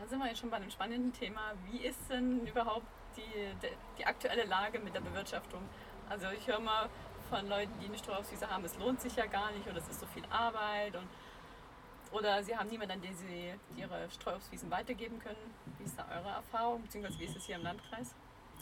Da 0.00 0.06
sind 0.08 0.18
wir 0.18 0.28
jetzt 0.28 0.40
schon 0.40 0.50
bei 0.50 0.56
einem 0.56 0.70
spannenden 0.70 1.12
Thema. 1.12 1.52
Wie 1.70 1.78
ist 1.78 1.98
denn 2.10 2.46
überhaupt 2.46 2.86
die, 3.16 3.68
die 3.98 4.06
aktuelle 4.06 4.44
Lage 4.44 4.78
mit 4.78 4.94
der 4.94 5.00
Bewirtschaftung. 5.00 5.62
Also 6.08 6.26
ich 6.36 6.46
höre 6.46 6.60
mal 6.60 6.88
von 7.30 7.48
Leuten, 7.48 7.72
die 7.80 7.86
eine 7.86 7.98
Streuobstwiese 7.98 8.48
haben, 8.50 8.64
es 8.64 8.78
lohnt 8.78 9.00
sich 9.00 9.16
ja 9.16 9.26
gar 9.26 9.50
nicht 9.52 9.66
oder 9.66 9.78
es 9.78 9.88
ist 9.88 10.00
so 10.00 10.06
viel 10.06 10.24
Arbeit 10.30 10.94
und 10.96 11.06
oder 12.12 12.44
sie 12.44 12.56
haben 12.56 12.68
niemanden, 12.68 12.92
an 12.92 13.02
den 13.02 13.16
sie 13.16 13.54
ihre 13.76 14.08
Streuobstwiesen 14.08 14.70
weitergeben 14.70 15.18
können. 15.18 15.54
Wie 15.78 15.84
ist 15.84 15.98
da 15.98 16.06
eure 16.16 16.28
Erfahrung, 16.28 16.82
beziehungsweise 16.82 17.18
wie 17.18 17.24
ist 17.24 17.36
es 17.36 17.44
hier 17.44 17.56
im 17.56 17.62
Landkreis? 17.62 18.14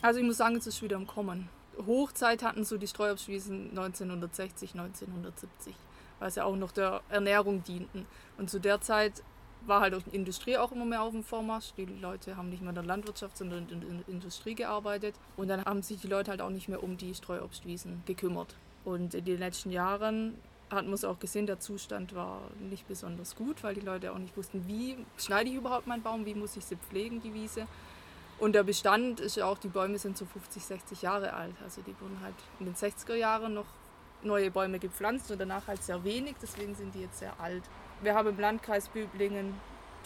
Also 0.03 0.19
ich 0.19 0.27
muss 0.27 0.37
sagen, 0.37 0.57
es 0.57 0.67
ist 0.67 0.83
wieder 0.83 0.97
im 0.97 1.07
Kommen. 1.07 1.49
Hochzeit 1.87 2.43
hatten 2.43 2.65
so 2.65 2.77
die 2.77 2.89
Streuobstwiesen 2.89 3.71
1960, 3.71 4.73
1970, 4.73 5.75
weil 6.19 6.31
sie 6.31 6.45
auch 6.45 6.57
noch 6.57 6.73
der 6.73 7.03
Ernährung 7.09 7.63
dienten. 7.63 8.07
Und 8.37 8.51
zu 8.51 8.59
der 8.59 8.81
Zeit 8.81 9.23
war 9.65 9.81
halt 9.81 9.95
auch 9.95 10.03
die 10.03 10.17
Industrie 10.17 10.57
auch 10.57 10.73
immer 10.73 10.85
mehr 10.85 11.03
auf 11.03 11.13
dem 11.13 11.23
Vormarsch. 11.23 11.73
Die 11.77 11.85
Leute 11.85 12.37
haben 12.37 12.51
nicht 12.51 12.63
mehr 12.63 12.71
in 12.71 12.75
der 12.75 12.85
Landwirtschaft, 12.85 13.37
sondern 13.37 13.69
in 13.69 13.81
der 13.81 14.09
Industrie 14.09 14.57
gearbeitet. 14.57 15.15
Und 15.37 15.47
dann 15.47 15.65
haben 15.65 15.83
sich 15.83 16.01
die 16.01 16.09
Leute 16.09 16.33
halt 16.33 16.43
auch 16.43 16.51
nicht 16.51 16.69
mehr 16.69 16.83
um 16.83 16.97
die 16.97 17.15
Streuobstwiesen 17.15 18.03
gekümmert. 18.05 18.57
Und 18.85 19.15
in 19.15 19.25
den 19.25 19.39
letzten 19.39 19.71
Jahren 19.71 20.37
hat 20.69 20.85
man 20.85 20.95
es 20.95 21.05
auch 21.05 21.21
gesehen, 21.21 21.47
der 21.47 21.61
Zustand 21.61 22.13
war 22.15 22.41
nicht 22.59 22.89
besonders 22.89 23.37
gut, 23.37 23.63
weil 23.63 23.75
die 23.75 23.81
Leute 23.81 24.11
auch 24.13 24.19
nicht 24.19 24.37
wussten, 24.37 24.67
wie 24.67 24.97
schneide 25.17 25.49
ich 25.49 25.55
überhaupt 25.55 25.87
meinen 25.87 26.03
Baum, 26.03 26.27
wie 26.27 26.35
muss 26.35 26.57
ich 26.57 26.65
sie 26.65 26.77
pflegen, 26.77 27.23
die 27.23 27.33
Wiese. 27.35 27.69
Und 28.43 28.55
der 28.55 28.65
Bestand 28.65 29.21
ist 29.21 29.37
ja 29.37 29.47
auch, 29.47 29.57
die 29.57 29.69
Bäume 29.69 30.01
sind 30.01 30.19
so 30.19 30.25
50, 30.25 30.65
60 30.65 31.03
Jahre 31.03 31.33
alt. 31.33 31.55
Also 31.63 31.81
die 31.81 31.95
wurden 32.01 32.19
halt 32.25 32.35
in 32.59 32.67
den 32.67 32.75
60er 32.75 33.15
Jahren 33.15 33.55
noch 33.55 33.69
neue 34.25 34.51
Bäume 34.51 34.81
gepflanzt 34.81 35.31
und 35.31 35.41
danach 35.41 35.69
halt 35.69 35.81
sehr 35.85 36.03
wenig, 36.03 36.35
deswegen 36.43 36.75
sind 36.75 36.93
die 36.93 37.03
jetzt 37.03 37.21
sehr 37.21 37.39
alt. 37.39 37.63
Wir 38.01 38.17
haben 38.17 38.31
im 38.31 38.41
Landkreis 38.41 38.89
Büblingen 38.89 39.55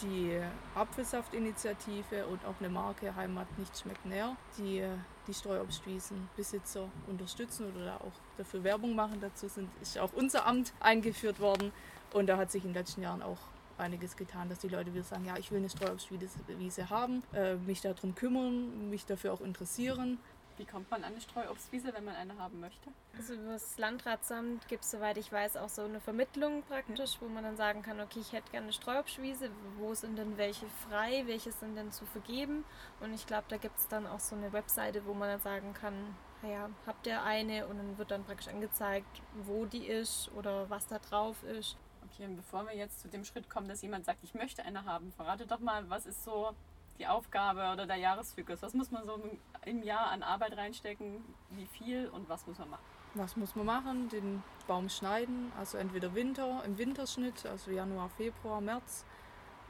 die 0.03 0.39
Apfelsaftinitiative 0.75 2.27
und 2.27 2.45
auch 2.45 2.53
eine 2.59 2.69
Marke 2.69 3.15
Heimat 3.15 3.47
nicht 3.57 3.75
schmeckt 3.75 4.05
näher, 4.05 4.35
die 4.59 4.83
die 5.25 5.33
Streuobstwiesenbesitzer 5.33 6.87
unterstützen 7.07 7.73
oder 7.75 7.95
auch 8.01 8.37
dafür 8.37 8.63
Werbung 8.63 8.93
machen. 8.95 9.17
Dazu 9.19 9.47
sind, 9.47 9.67
ist 9.81 9.97
auch 9.97 10.13
unser 10.13 10.45
Amt 10.45 10.73
eingeführt 10.79 11.39
worden 11.39 11.71
und 12.13 12.27
da 12.27 12.37
hat 12.37 12.51
sich 12.51 12.63
in 12.63 12.69
den 12.69 12.75
letzten 12.75 13.01
Jahren 13.01 13.23
auch 13.23 13.39
einiges 13.77 14.15
getan, 14.15 14.49
dass 14.49 14.59
die 14.59 14.69
Leute 14.69 14.93
wieder 14.93 15.03
sagen, 15.03 15.25
ja, 15.25 15.37
ich 15.37 15.51
will 15.51 15.59
eine 15.59 15.69
Streuobstwiese 15.69 16.89
haben, 16.89 17.23
äh, 17.33 17.55
mich 17.55 17.81
darum 17.81 18.15
kümmern, 18.15 18.89
mich 18.89 19.05
dafür 19.05 19.33
auch 19.33 19.41
interessieren 19.41 20.19
wie 20.57 20.65
kommt 20.65 20.89
man 20.89 21.03
an 21.03 21.11
eine 21.11 21.21
Streuobstwiese, 21.21 21.93
wenn 21.93 22.05
man 22.05 22.15
eine 22.15 22.37
haben 22.37 22.59
möchte? 22.59 22.89
Also 23.15 23.33
über 23.33 23.53
das 23.53 23.77
Landratsamt 23.77 24.67
gibt 24.67 24.83
es, 24.83 24.91
soweit 24.91 25.17
ich 25.17 25.31
weiß, 25.31 25.57
auch 25.57 25.69
so 25.69 25.83
eine 25.83 25.99
Vermittlung 25.99 26.63
praktisch, 26.63 27.17
wo 27.19 27.27
man 27.27 27.43
dann 27.43 27.57
sagen 27.57 27.83
kann, 27.83 27.99
okay, 27.99 28.19
ich 28.19 28.33
hätte 28.33 28.51
gerne 28.51 28.65
eine 28.65 28.73
Streuobstwiese, 28.73 29.49
wo 29.77 29.93
sind 29.93 30.17
denn 30.17 30.37
welche 30.37 30.65
frei, 30.89 31.23
welche 31.27 31.51
sind 31.51 31.75
denn 31.75 31.91
zu 31.91 32.05
vergeben? 32.05 32.65
Und 32.99 33.13
ich 33.13 33.25
glaube, 33.27 33.45
da 33.49 33.57
gibt 33.57 33.77
es 33.77 33.87
dann 33.87 34.07
auch 34.07 34.19
so 34.19 34.35
eine 34.35 34.51
Webseite, 34.51 35.05
wo 35.05 35.13
man 35.13 35.29
dann 35.29 35.41
sagen 35.41 35.73
kann, 35.73 35.93
naja, 36.41 36.69
habt 36.85 37.07
ihr 37.07 37.23
eine? 37.23 37.67
Und 37.67 37.77
dann 37.77 37.97
wird 37.97 38.11
dann 38.11 38.23
praktisch 38.23 38.47
angezeigt, 38.47 39.21
wo 39.45 39.65
die 39.65 39.85
ist 39.85 40.31
oder 40.35 40.69
was 40.69 40.87
da 40.87 40.99
drauf 40.99 41.43
ist. 41.43 41.77
Okay, 42.13 42.25
und 42.25 42.35
bevor 42.35 42.65
wir 42.65 42.75
jetzt 42.75 43.01
zu 43.01 43.07
dem 43.07 43.23
Schritt 43.23 43.49
kommen, 43.49 43.67
dass 43.67 43.81
jemand 43.81 44.05
sagt, 44.05 44.23
ich 44.23 44.33
möchte 44.33 44.63
eine 44.63 44.85
haben, 44.85 45.11
verrate 45.11 45.45
doch 45.45 45.59
mal, 45.59 45.89
was 45.89 46.05
ist 46.05 46.23
so 46.23 46.51
die 46.99 47.07
Aufgabe 47.07 47.71
oder 47.73 47.85
der 47.85 47.97
Jahreszyklus? 47.97 48.61
Was 48.61 48.73
muss 48.73 48.91
man 48.91 49.05
so 49.05 49.19
im 49.65 49.83
Jahr 49.83 50.07
an 50.07 50.23
Arbeit 50.23 50.57
reinstecken? 50.57 51.23
Wie 51.51 51.65
viel 51.65 52.07
und 52.09 52.27
was 52.29 52.47
muss 52.47 52.57
man 52.59 52.69
machen? 52.71 52.83
Was 53.13 53.35
muss 53.35 53.55
man 53.55 53.65
machen? 53.65 54.09
Den 54.09 54.43
Baum 54.67 54.89
schneiden, 54.89 55.51
also 55.57 55.77
entweder 55.77 56.13
Winter, 56.13 56.63
im 56.65 56.77
Winterschnitt, 56.77 57.45
also 57.45 57.71
Januar, 57.71 58.09
Februar, 58.09 58.61
März, 58.61 59.05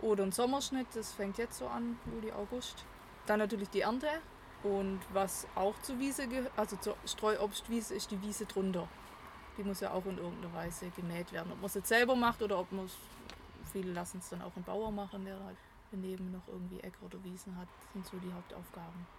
oder 0.02 0.24
ein 0.24 0.32
Sommerschnitt, 0.32 0.88
das 0.94 1.14
fängt 1.14 1.38
jetzt 1.38 1.58
so 1.58 1.68
an, 1.68 1.98
Juli, 2.14 2.32
August. 2.32 2.86
Dann 3.26 3.40
natürlich 3.40 3.70
die 3.70 3.82
Ernte 3.82 4.10
und 4.64 5.00
was 5.12 5.48
auch 5.56 5.80
zur 5.82 6.00
Wiese 6.00 6.28
also 6.56 6.76
zur 6.78 6.98
Streuobstwiese, 7.06 7.96
ist 7.96 8.12
die 8.12 8.22
Wiese 8.22 8.46
drunter. 8.46 8.88
Die 9.58 9.64
muss 9.64 9.80
ja 9.80 9.92
auch 9.92 10.06
in 10.06 10.18
irgendeiner 10.18 10.54
Weise 10.54 10.90
gemäht 10.96 11.32
werden. 11.32 11.52
Ob 11.52 11.58
man 11.58 11.66
es 11.66 11.74
jetzt 11.74 11.88
selber 11.88 12.16
macht 12.16 12.42
oder 12.42 12.60
ob 12.60 12.72
man 12.72 12.86
es, 12.86 12.96
viele 13.72 13.92
lassen 13.92 14.20
es 14.20 14.30
dann 14.30 14.42
auch 14.42 14.56
ein 14.56 14.64
Bauer 14.64 14.92
machen, 14.92 15.26
der 15.26 15.44
halt 15.44 15.58
daneben 15.92 16.32
noch 16.32 16.48
irgendwie 16.48 16.80
Äcker 16.80 17.04
oder 17.06 17.24
Wiesen 17.24 17.58
hat, 17.58 17.68
sind 17.94 18.06
so 18.06 18.18
die 18.18 18.32
Hauptaufgaben. 18.32 19.17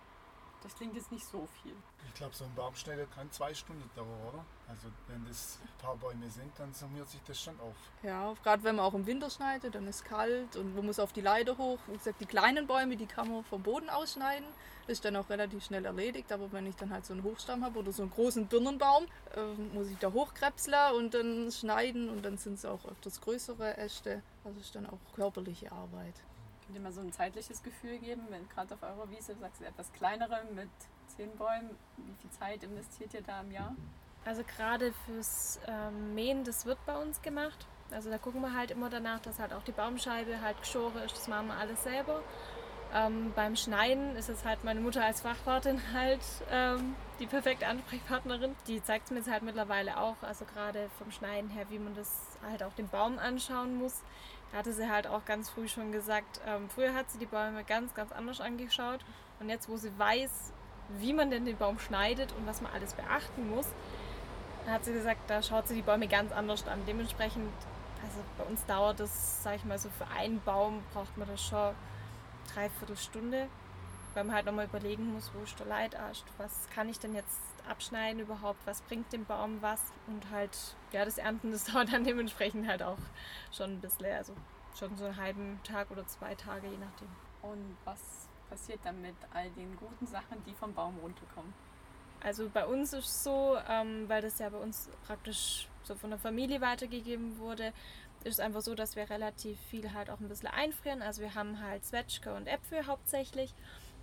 Das 0.62 0.74
klingt 0.74 0.94
jetzt 0.96 1.12
nicht 1.12 1.24
so 1.24 1.46
viel. 1.62 1.74
Ich 2.06 2.14
glaube, 2.14 2.34
so 2.34 2.44
ein 2.44 2.54
Baumschneider 2.54 3.06
kann 3.06 3.30
zwei 3.30 3.54
Stunden 3.54 3.88
dauern, 3.94 4.20
oder? 4.28 4.44
Also 4.68 4.88
wenn 5.06 5.24
das 5.26 5.58
ein 5.62 5.78
paar 5.78 5.96
Bäume 5.96 6.28
sind, 6.30 6.50
dann 6.58 6.74
summiert 6.74 7.08
sich 7.08 7.20
das 7.26 7.40
schon 7.40 7.58
auf. 7.60 7.76
Ja, 8.02 8.34
gerade 8.42 8.64
wenn 8.64 8.76
man 8.76 8.84
auch 8.84 8.94
im 8.94 9.06
Winter 9.06 9.30
schneidet, 9.30 9.74
dann 9.74 9.86
ist 9.86 9.96
es 9.96 10.04
kalt 10.04 10.56
und 10.56 10.74
man 10.74 10.84
muss 10.84 10.98
auf 10.98 11.12
die 11.12 11.20
Leiter 11.20 11.56
hoch. 11.56 11.78
Wie 11.86 11.96
gesagt, 11.96 12.20
die 12.20 12.26
kleinen 12.26 12.66
Bäume, 12.66 12.96
die 12.96 13.06
kann 13.06 13.30
man 13.30 13.44
vom 13.44 13.62
Boden 13.62 13.88
ausschneiden. 13.88 14.46
Das 14.86 14.94
ist 14.94 15.04
dann 15.04 15.16
auch 15.16 15.28
relativ 15.28 15.64
schnell 15.64 15.84
erledigt. 15.84 16.32
Aber 16.32 16.50
wenn 16.50 16.66
ich 16.66 16.74
dann 16.76 16.90
halt 16.90 17.06
so 17.06 17.12
einen 17.12 17.22
Hochstamm 17.22 17.64
habe 17.64 17.78
oder 17.78 17.92
so 17.92 18.02
einen 18.02 18.10
großen 18.10 18.46
Birnenbaum, 18.46 19.04
äh, 19.36 19.74
muss 19.74 19.88
ich 19.88 19.98
da 19.98 20.12
hochkrebseln 20.12 20.94
und 20.96 21.14
dann 21.14 21.52
schneiden. 21.52 22.08
Und 22.08 22.24
dann 22.24 22.36
sind 22.36 22.54
es 22.54 22.64
auch 22.64 22.84
öfters 22.86 23.20
größere 23.20 23.76
Äste. 23.76 24.22
Also 24.44 24.58
ist 24.60 24.74
dann 24.74 24.86
auch 24.86 24.98
körperliche 25.14 25.70
Arbeit. 25.70 26.14
Könnt 26.68 26.80
ihr 26.80 26.82
mal 26.82 26.92
so 26.92 27.00
ein 27.00 27.12
zeitliches 27.12 27.62
Gefühl 27.62 27.96
geben, 27.96 28.26
wenn 28.28 28.46
gerade 28.50 28.74
auf 28.74 28.82
eurer 28.82 29.08
Wiese, 29.08 29.32
du 29.32 29.40
sagst 29.40 29.62
etwas 29.62 29.90
kleinere 29.94 30.42
mit 30.54 30.68
zehn 31.06 31.34
Bäumen, 31.38 31.70
wie 31.96 32.12
viel 32.20 32.28
Zeit 32.28 32.62
investiert 32.62 33.14
ihr 33.14 33.22
da 33.22 33.40
im 33.40 33.52
Jahr? 33.52 33.74
Also 34.26 34.42
gerade 34.44 34.92
fürs 35.06 35.58
ähm, 35.66 36.14
Mähen, 36.14 36.44
das 36.44 36.66
wird 36.66 36.76
bei 36.84 36.94
uns 36.94 37.22
gemacht. 37.22 37.66
Also 37.90 38.10
da 38.10 38.18
gucken 38.18 38.42
wir 38.42 38.52
halt 38.52 38.70
immer 38.70 38.90
danach, 38.90 39.18
dass 39.20 39.38
halt 39.38 39.54
auch 39.54 39.62
die 39.62 39.72
Baumscheibe 39.72 40.42
halt 40.42 40.60
geschoren 40.60 40.98
ist. 41.06 41.16
Das 41.16 41.26
machen 41.26 41.46
wir 41.46 41.54
alles 41.54 41.82
selber. 41.84 42.20
Ähm, 42.94 43.32
beim 43.34 43.56
Schneiden 43.56 44.14
ist 44.14 44.28
es 44.28 44.44
halt 44.44 44.62
meine 44.62 44.80
Mutter 44.80 45.02
als 45.02 45.22
Fachwartin 45.22 45.80
halt 45.94 46.20
ähm, 46.50 46.96
die 47.18 47.26
perfekte 47.26 47.66
Ansprechpartnerin. 47.66 48.54
Die 48.66 48.82
zeigt 48.82 49.06
es 49.06 49.10
mir 49.10 49.20
jetzt 49.20 49.30
halt 49.30 49.42
mittlerweile 49.42 49.98
auch, 49.98 50.16
also 50.20 50.44
gerade 50.44 50.90
vom 50.98 51.10
Schneiden 51.10 51.48
her, 51.48 51.64
wie 51.70 51.78
man 51.78 51.94
das 51.94 52.38
halt 52.46 52.62
auch 52.62 52.74
den 52.74 52.88
Baum 52.88 53.18
anschauen 53.18 53.78
muss. 53.78 54.02
Da 54.52 54.58
hatte 54.58 54.72
sie 54.72 54.88
halt 54.88 55.06
auch 55.06 55.24
ganz 55.24 55.50
früh 55.50 55.68
schon 55.68 55.92
gesagt, 55.92 56.40
ähm, 56.46 56.68
früher 56.70 56.94
hat 56.94 57.10
sie 57.10 57.18
die 57.18 57.26
Bäume 57.26 57.64
ganz, 57.64 57.94
ganz 57.94 58.12
anders 58.12 58.40
angeschaut. 58.40 59.00
Und 59.40 59.48
jetzt, 59.48 59.68
wo 59.68 59.76
sie 59.76 59.96
weiß, 59.98 60.52
wie 60.98 61.12
man 61.12 61.30
denn 61.30 61.44
den 61.44 61.56
Baum 61.56 61.78
schneidet 61.78 62.32
und 62.32 62.46
was 62.46 62.60
man 62.60 62.72
alles 62.72 62.94
beachten 62.94 63.50
muss, 63.50 63.66
hat 64.66 64.84
sie 64.84 64.92
gesagt, 64.92 65.20
da 65.28 65.42
schaut 65.42 65.68
sie 65.68 65.74
die 65.74 65.82
Bäume 65.82 66.08
ganz 66.08 66.32
anders 66.32 66.66
an. 66.66 66.80
Dementsprechend, 66.86 67.50
also 68.02 68.20
bei 68.36 68.44
uns 68.44 68.64
dauert 68.66 69.00
das, 69.00 69.42
sag 69.42 69.56
ich 69.56 69.64
mal, 69.64 69.78
so 69.78 69.90
für 69.90 70.06
einen 70.08 70.40
Baum 70.40 70.82
braucht 70.92 71.16
man 71.16 71.28
das 71.28 71.42
schon 71.42 71.74
dreiviertel 72.52 72.96
Stunde, 72.96 73.48
weil 74.14 74.24
man 74.24 74.34
halt 74.34 74.46
nochmal 74.46 74.64
überlegen 74.66 75.12
muss, 75.12 75.30
wo 75.34 75.42
ist 75.42 75.58
der 75.58 75.66
Leitast, 75.66 76.24
was 76.38 76.68
kann 76.74 76.88
ich 76.88 76.98
denn 76.98 77.14
jetzt 77.14 77.38
abschneiden 77.68 78.20
überhaupt, 78.20 78.66
was 78.66 78.82
bringt 78.82 79.12
dem 79.12 79.24
Baum 79.24 79.60
was 79.60 79.92
und 80.06 80.30
halt, 80.30 80.56
ja, 80.92 81.04
das 81.04 81.18
Ernten, 81.18 81.52
das 81.52 81.64
dauert 81.72 81.92
dann 81.92 82.04
dementsprechend 82.04 82.66
halt 82.66 82.82
auch 82.82 82.98
schon 83.52 83.72
ein 83.72 83.80
bisschen, 83.80 84.06
also 84.06 84.34
schon 84.78 84.96
so 84.96 85.06
einen 85.06 85.16
halben 85.16 85.60
Tag 85.64 85.90
oder 85.90 86.06
zwei 86.06 86.34
Tage, 86.34 86.68
je 86.68 86.78
nachdem. 86.78 87.08
Und 87.42 87.76
was 87.84 88.28
passiert 88.48 88.80
dann 88.84 89.00
mit 89.00 89.16
all 89.32 89.50
den 89.50 89.76
guten 89.76 90.06
Sachen, 90.06 90.42
die 90.44 90.54
vom 90.54 90.74
Baum 90.74 90.98
runterkommen? 90.98 91.52
Also 92.20 92.48
bei 92.48 92.66
uns 92.66 92.92
ist 92.92 93.06
es 93.06 93.24
so, 93.24 93.56
ähm, 93.68 94.08
weil 94.08 94.22
das 94.22 94.38
ja 94.38 94.48
bei 94.48 94.58
uns 94.58 94.88
praktisch 95.06 95.68
so 95.84 95.94
von 95.94 96.10
der 96.10 96.18
Familie 96.18 96.60
weitergegeben 96.60 97.38
wurde, 97.38 97.72
ist 98.24 98.34
es 98.34 98.40
einfach 98.40 98.62
so, 98.62 98.74
dass 98.74 98.96
wir 98.96 99.08
relativ 99.08 99.58
viel 99.70 99.92
halt 99.92 100.10
auch 100.10 100.18
ein 100.18 100.28
bisschen 100.28 100.48
einfrieren. 100.48 101.02
Also 101.02 101.22
wir 101.22 101.34
haben 101.34 101.62
halt 101.62 101.84
Zwetschge 101.84 102.34
und 102.34 102.48
Äpfel 102.48 102.86
hauptsächlich, 102.86 103.54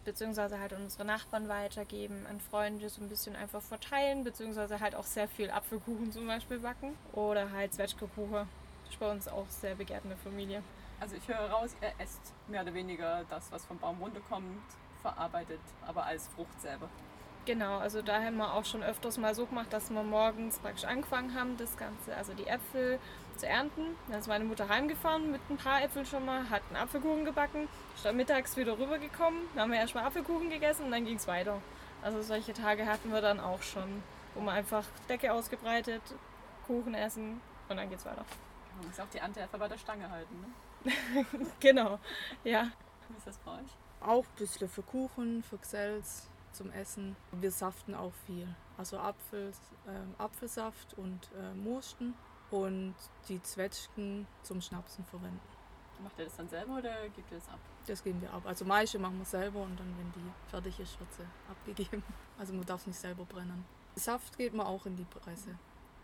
beziehungsweise 0.05 0.59
halt 0.59 0.73
unsere 0.73 1.03
Nachbarn 1.03 1.49
weitergeben, 1.49 2.25
an 2.29 2.39
Freunde 2.39 2.87
so 2.89 3.01
ein 3.01 3.09
bisschen 3.09 3.35
einfach 3.35 3.61
verteilen, 3.61 4.23
beziehungsweise 4.23 4.79
halt 4.79 4.95
auch 4.95 5.03
sehr 5.03 5.27
viel 5.27 5.49
Apfelkuchen 5.49 6.11
zum 6.11 6.27
Beispiel 6.27 6.59
backen 6.59 6.95
oder 7.13 7.51
halt 7.51 7.73
Zwetschgekuchen. 7.73 8.47
Das 8.83 8.93
ist 8.93 8.99
bei 8.99 9.11
uns 9.11 9.27
auch 9.27 9.49
sehr 9.49 9.75
begehrt 9.75 10.03
in 10.03 10.11
der 10.11 10.19
Familie. 10.19 10.63
Also 10.99 11.15
ich 11.15 11.27
höre 11.27 11.49
raus, 11.49 11.75
ihr 11.81 11.91
esst 11.97 12.33
mehr 12.47 12.61
oder 12.61 12.73
weniger 12.73 13.25
das, 13.29 13.51
was 13.51 13.65
vom 13.65 13.77
Baum 13.79 14.01
runterkommt, 14.01 14.63
verarbeitet, 15.01 15.59
aber 15.85 16.05
als 16.05 16.27
Frucht 16.29 16.61
selber. 16.61 16.87
Genau, 17.45 17.77
also 17.77 18.01
da 18.01 18.23
haben 18.23 18.37
wir 18.37 18.53
auch 18.53 18.65
schon 18.65 18.81
öfters 18.81 19.17
mal 19.17 19.35
so 19.35 19.45
gemacht, 19.45 19.71
dass 19.71 19.91
wir 19.91 20.01
morgens 20.01 20.57
praktisch 20.59 20.85
angefangen 20.85 21.35
haben, 21.35 21.57
das 21.57 21.77
Ganze, 21.77 22.15
also 22.15 22.33
die 22.33 22.47
Äpfel 22.47 22.99
zu 23.37 23.47
ernten. 23.47 23.95
Dann 24.07 24.19
ist 24.19 24.27
meine 24.27 24.45
Mutter 24.45 24.69
heimgefahren 24.69 25.31
mit 25.31 25.41
ein 25.49 25.57
paar 25.57 25.83
Äpfeln 25.83 26.05
schon 26.05 26.25
mal, 26.25 26.49
hat 26.49 26.61
einen 26.69 26.77
Apfelkuchen 26.77 27.25
gebacken, 27.25 27.67
ist 27.95 28.05
dann 28.05 28.17
mittags 28.17 28.57
wieder 28.57 28.77
rübergekommen, 28.77 29.41
dann 29.53 29.63
haben 29.63 29.71
wir 29.71 29.79
erstmal 29.79 30.05
Apfelkuchen 30.05 30.49
gegessen 30.49 30.85
und 30.85 30.91
dann 30.91 31.05
ging 31.05 31.17
es 31.17 31.27
weiter. 31.27 31.61
Also 32.01 32.21
solche 32.21 32.53
Tage 32.53 32.85
hatten 32.85 33.11
wir 33.11 33.21
dann 33.21 33.39
auch 33.39 33.61
schon, 33.61 34.03
wo 34.33 34.41
man 34.41 34.55
einfach 34.55 34.85
Decke 35.09 35.31
ausgebreitet, 35.31 36.01
Kuchen 36.67 36.93
essen 36.93 37.41
und 37.69 37.77
dann 37.77 37.89
geht's 37.89 38.05
weiter. 38.05 38.25
Man 38.77 38.87
muss 38.87 38.99
auch 38.99 39.09
die 39.11 39.17
Ernte 39.17 39.41
einfach 39.41 39.59
bei 39.59 39.67
der 39.67 39.77
Stange 39.77 40.09
halten, 40.09 40.35
ne? 40.41 41.25
genau, 41.59 41.99
ja. 42.43 42.69
Wie 43.09 43.17
ist 43.17 43.27
das 43.27 43.37
bei 43.39 43.51
euch? 43.51 43.69
Auch 44.01 44.23
ein 44.23 44.35
bisschen 44.37 44.69
für 44.69 44.83
Kuchen, 44.83 45.43
für 45.43 45.57
Gesells 45.57 46.29
zum 46.51 46.71
Essen. 46.71 47.15
Wir 47.31 47.51
saften 47.51 47.95
auch 47.95 48.13
viel. 48.25 48.47
Also 48.77 48.97
Apfel, 48.97 49.51
ähm, 49.87 50.15
Apfelsaft 50.17 50.95
und 50.97 51.29
äh, 51.37 51.53
Mosten 51.55 52.13
und 52.51 52.95
die 53.29 53.41
Zwetschgen 53.41 54.27
zum 54.43 54.61
Schnapsen 54.61 55.03
verwenden. 55.05 55.39
Macht 56.03 56.17
ihr 56.19 56.25
das 56.25 56.35
dann 56.35 56.49
selber 56.49 56.77
oder 56.77 57.03
gebt 57.09 57.31
ihr 57.31 57.37
das 57.39 57.47
ab? 57.49 57.59
Das 57.87 58.03
geben 58.03 58.21
wir 58.21 58.33
ab. 58.33 58.43
Also 58.45 58.65
Maische 58.65 58.99
machen 58.99 59.17
wir 59.19 59.25
selber 59.25 59.61
und 59.61 59.79
dann, 59.79 59.93
wenn 59.97 60.11
die 60.13 60.31
fertig 60.49 60.79
ist, 60.79 60.99
wird 60.99 61.13
sie 61.13 61.23
abgegeben. 61.49 62.03
Also 62.37 62.51
man 62.53 62.65
darf 62.65 62.85
nicht 62.85 62.99
selber 62.99 63.23
brennen. 63.23 63.63
Saft 63.95 64.37
geht 64.37 64.53
man 64.53 64.65
auch 64.67 64.85
in 64.85 64.97
die 64.97 65.05
Presse. 65.05 65.57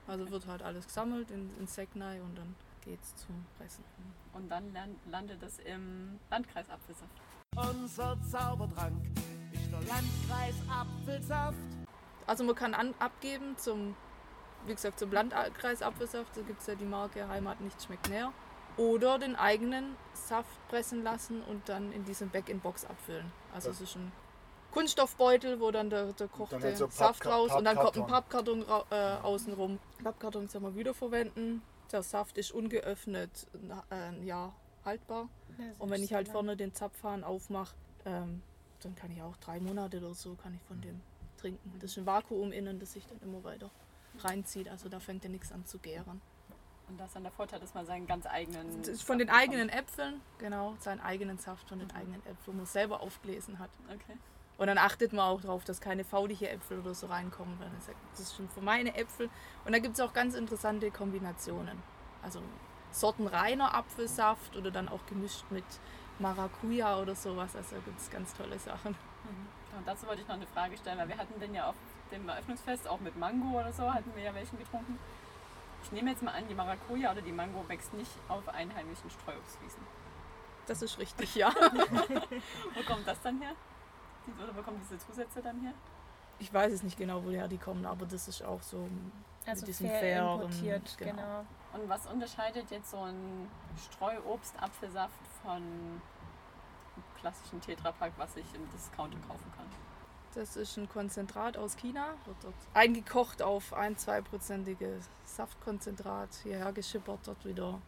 Also 0.07 0.31
wird 0.31 0.47
halt 0.47 0.61
alles 0.63 0.85
gesammelt 0.87 1.29
in, 1.29 1.53
in 1.59 1.67
Säcknei 1.67 2.21
und 2.21 2.37
dann 2.37 2.55
geht's 2.85 3.13
zum 3.17 3.45
Pressen. 3.57 3.83
Und 4.31 4.47
dann 4.49 4.71
lan- 4.71 4.95
landet 5.09 5.43
es 5.43 5.59
im 5.59 6.17
Landkreis 6.29 6.69
Apfelsaft. 6.69 7.11
Unser 7.57 8.17
Zaubertrank 8.23 8.95
ist 9.51 9.69
der 9.69 9.81
Landkreis 9.81 10.55
Apfelsaft. 10.69 11.57
Also 12.27 12.45
man 12.45 12.55
kann 12.55 12.73
an, 12.73 12.93
abgeben 12.99 13.57
zum, 13.57 13.93
wie 14.65 14.73
gesagt, 14.75 14.99
zum 14.99 15.11
Landkreis 15.11 15.81
Apfelsaft. 15.81 16.35
Da 16.37 16.41
gibt 16.41 16.61
es 16.61 16.67
ja 16.67 16.75
die 16.75 16.85
Marke 16.85 17.27
Heimat 17.27 17.61
nicht 17.61 17.81
schmeckt 17.83 18.09
näher. 18.09 18.31
Oder 18.77 19.19
den 19.19 19.35
eigenen 19.35 19.95
Saft 20.13 20.49
pressen 20.69 21.03
lassen 21.03 21.41
und 21.43 21.67
dann 21.67 21.91
in 21.91 22.05
diesem 22.05 22.29
Back-in-Box 22.29 22.85
abfüllen. 22.85 23.31
Also 23.53 23.67
Ja. 23.69 23.73
es 23.73 23.81
ist 23.81 23.95
ein 23.97 24.11
Kunststoffbeutel, 24.71 25.59
wo 25.59 25.71
dann 25.71 25.89
der, 25.89 26.13
der 26.13 26.27
kochte 26.29 26.55
dann 26.55 26.63
halt 26.63 26.77
so 26.77 26.87
Saft 26.87 27.23
Pappka- 27.23 27.29
raus 27.29 27.53
und 27.53 27.65
dann 27.65 27.75
kommt 27.75 27.97
ein 27.97 28.07
Pappkarton. 28.07 28.65
Pappkarton 28.65 28.87
ra 28.91 29.19
äh, 29.19 29.23
außenrum. 29.23 29.79
Pappkarton 30.03 30.47
kann 30.47 30.61
man 30.61 30.75
wiederverwenden. 30.75 31.61
Der 31.91 32.03
Saft 32.03 32.37
ist 32.37 32.51
ungeöffnet 32.53 33.47
äh, 33.89 33.93
ein 33.95 34.23
Jahr 34.25 34.53
haltbar. 34.85 35.27
Und 35.77 35.89
wenn 35.91 36.01
ich 36.01 36.13
halt 36.13 36.29
vorne 36.29 36.55
den 36.55 36.73
Zapfhahn 36.73 37.23
aufmache, 37.25 37.75
ähm, 38.05 38.41
dann 38.81 38.95
kann 38.95 39.11
ich 39.11 39.21
auch 39.21 39.35
drei 39.37 39.59
Monate 39.59 39.97
oder 39.97 40.13
so 40.15 40.35
kann 40.35 40.55
ich 40.55 40.61
von 40.63 40.79
dem 40.81 41.01
trinken. 41.37 41.77
Das 41.79 41.91
ist 41.91 41.97
ein 41.97 42.05
Vakuum 42.05 42.51
innen, 42.53 42.79
das 42.79 42.93
sich 42.93 43.05
dann 43.05 43.19
immer 43.21 43.43
weiter 43.43 43.69
reinzieht. 44.19 44.69
Also 44.69 44.89
da 44.89 44.99
fängt 44.99 45.23
ja 45.23 45.29
nichts 45.29 45.51
an 45.51 45.65
zu 45.65 45.77
gären. 45.79 46.21
Und 46.87 46.99
das 46.99 47.07
ist 47.07 47.15
dann 47.15 47.23
der 47.23 47.31
Vorteil, 47.31 47.59
dass 47.59 47.73
man 47.73 47.85
seinen 47.85 48.05
ganz 48.05 48.25
eigenen. 48.25 48.83
Von 48.97 49.17
den 49.17 49.27
Saft 49.27 49.39
eigenen 49.39 49.69
Äpfeln, 49.69 50.21
genau, 50.39 50.75
seinen 50.79 50.99
eigenen 50.99 51.37
Saft 51.37 51.69
von 51.69 51.79
den 51.79 51.89
eigenen 51.91 52.19
Äpfeln, 52.21 52.37
wo 52.47 52.51
man 52.51 52.65
selber 52.65 52.99
aufgelesen 53.01 53.59
hat. 53.59 53.69
Okay. 53.87 54.17
Und 54.57 54.67
dann 54.67 54.77
achtet 54.77 55.13
man 55.13 55.21
auch 55.21 55.41
darauf, 55.41 55.63
dass 55.63 55.81
keine 55.81 56.03
faulige 56.03 56.49
Äpfel 56.49 56.79
oder 56.79 56.93
so 56.93 57.07
reinkommen. 57.07 57.57
Weil 57.59 57.69
das 58.11 58.19
ist 58.19 58.35
schon 58.35 58.49
für 58.49 58.61
meine 58.61 58.95
Äpfel. 58.95 59.29
Und 59.65 59.71
da 59.71 59.79
gibt 59.79 59.95
es 59.95 60.01
auch 60.01 60.13
ganz 60.13 60.35
interessante 60.35 60.91
Kombinationen. 60.91 61.81
Also 62.21 62.41
sortenreiner 62.91 63.73
Apfelsaft 63.73 64.55
oder 64.55 64.69
dann 64.69 64.89
auch 64.89 65.05
gemischt 65.07 65.45
mit 65.49 65.63
Maracuja 66.19 66.99
oder 66.99 67.15
sowas. 67.15 67.55
Also 67.55 67.77
da 67.77 67.81
gibt 67.81 67.99
es 67.99 68.09
ganz 68.11 68.33
tolle 68.35 68.59
Sachen. 68.59 68.91
Mhm. 68.91 69.77
Und 69.77 69.87
dazu 69.87 70.05
wollte 70.05 70.21
ich 70.21 70.27
noch 70.27 70.35
eine 70.35 70.47
Frage 70.47 70.77
stellen, 70.77 70.99
weil 70.99 71.07
wir 71.07 71.17
hatten 71.17 71.39
den 71.39 71.55
ja 71.55 71.69
auf 71.69 71.75
dem 72.11 72.27
Eröffnungsfest 72.27 72.87
auch 72.87 72.99
mit 72.99 73.17
Mango 73.17 73.59
oder 73.59 73.71
so, 73.71 73.91
hatten 73.91 74.11
wir 74.15 74.23
ja 74.23 74.33
welchen 74.33 74.57
getrunken. 74.57 74.99
Ich 75.83 75.91
nehme 75.91 76.11
jetzt 76.11 76.21
mal 76.21 76.31
an, 76.31 76.47
die 76.47 76.53
Maracuja 76.53 77.11
oder 77.11 77.21
die 77.21 77.31
Mango 77.31 77.67
wächst 77.67 77.93
nicht 77.93 78.11
auf 78.27 78.47
einheimischen 78.49 79.09
Streuobstwiesen. 79.09 79.81
Das 80.67 80.81
ist 80.81 80.99
richtig, 80.99 81.35
ja. 81.35 81.49
Wo 82.75 82.83
kommt 82.83 83.07
das 83.07 83.21
dann 83.21 83.41
her? 83.41 83.51
Oder 84.41 84.55
wo 84.55 84.61
kommen 84.61 84.79
diese 84.81 84.99
Zusätze 84.99 85.41
dann 85.41 85.59
her? 85.61 85.73
Ich 86.37 86.53
weiß 86.53 86.71
es 86.71 86.83
nicht 86.83 86.97
genau, 86.97 87.23
woher 87.23 87.47
die 87.47 87.57
kommen, 87.57 87.85
aber 87.85 88.05
das 88.05 88.27
ist 88.27 88.43
auch 88.43 88.61
so 88.61 88.87
also 89.45 89.65
diesem 89.65 89.87
fair 89.87 89.99
fairen, 89.99 90.41
importiert, 90.41 90.97
genau. 90.97 91.11
genau. 91.13 91.45
Und 91.73 91.89
was 91.89 92.05
unterscheidet 92.07 92.69
jetzt 92.69 92.91
so 92.91 92.97
ein 92.97 93.49
Streuobst-Apfelsaft 93.91 95.27
von 95.43 95.51
einem 95.51 96.01
klassischen 97.19 97.61
Tetrapack, 97.61 98.13
was 98.17 98.35
ich 98.37 98.45
im 98.53 98.69
Discounter 98.71 99.17
kaufen 99.27 99.51
kann? 99.55 99.65
Das 100.33 100.55
ist 100.55 100.77
ein 100.77 100.87
Konzentrat 100.87 101.57
aus 101.57 101.75
China, 101.75 102.15
wird 102.25 102.37
dort 102.41 102.55
eingekocht 102.73 103.41
auf 103.41 103.73
ein, 103.73 103.97
zweiprozentige 103.97 104.99
Saftkonzentrat, 105.25 106.29
hierher 106.43 106.71
geschippert, 106.71 107.19
dort 107.25 107.45
wieder, 107.45 107.81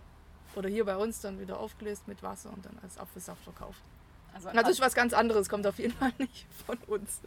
oder 0.55 0.67
hier 0.67 0.83
bei 0.83 0.97
uns 0.97 1.21
dann 1.21 1.39
wieder 1.39 1.57
aufgelöst 1.59 2.07
mit 2.07 2.21
Wasser 2.21 2.51
und 2.51 2.65
dann 2.65 2.77
als 2.83 2.97
Apfelsaft 2.97 3.41
verkauft. 3.43 3.81
Also, 4.33 4.49
ist 4.49 4.81
was 4.81 4.93
ganz 4.93 5.13
anderes, 5.13 5.47
kommt 5.47 5.65
auf 5.67 5.77
jeden 5.77 5.93
Fall 5.93 6.11
nicht 6.17 6.45
von 6.65 6.77
uns. 6.87 7.21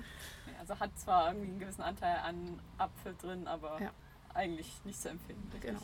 also 0.58 0.78
hat 0.78 0.99
zwar 0.99 1.28
irgendwie 1.28 1.49
einen 1.49 1.58
gewissen 1.61 1.82
Anteil 1.82 2.18
an 2.18 2.61
Apfel 2.76 3.14
drin, 3.16 3.46
aber 3.46 3.80
Ja. 3.80 3.90
eigentlich 4.35 4.70
nicht 4.85 5.00
zu 5.00 5.08
empfehlen. 5.08 5.42
Richtig? 5.54 5.70
Genau. 5.70 5.82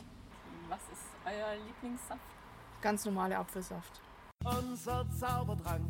Was 0.69 0.81
ist 0.91 1.05
euer 1.25 1.55
Lieblingssaft? 1.65 2.21
Ganz 2.81 3.05
normale 3.05 3.37
Apfelsaft. 3.37 4.01
Unser 4.43 5.05
Zaubertrank 5.19 5.89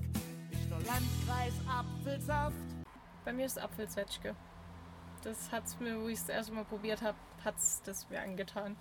ist 0.52 0.70
der 0.70 0.80
Landkreis 0.80 1.54
Apfelsaft. 1.68 2.73
Bei 3.26 3.34
mir 3.34 3.46
ist 3.46 3.60
Apfelzwetschge. 3.60 4.36
Das 5.24 5.52
hat's 5.52 5.80
mir, 5.80 6.02
wo 6.02 6.08
ich 6.08 6.16
es 6.16 6.26
das 6.26 6.36
erste 6.36 6.54
Mal 6.54 6.66
probiert 6.66 7.02
habe, 7.02 7.18
hat's 7.44 7.82
das 7.84 8.10
mir 8.10 8.22
angetan. 8.22 8.76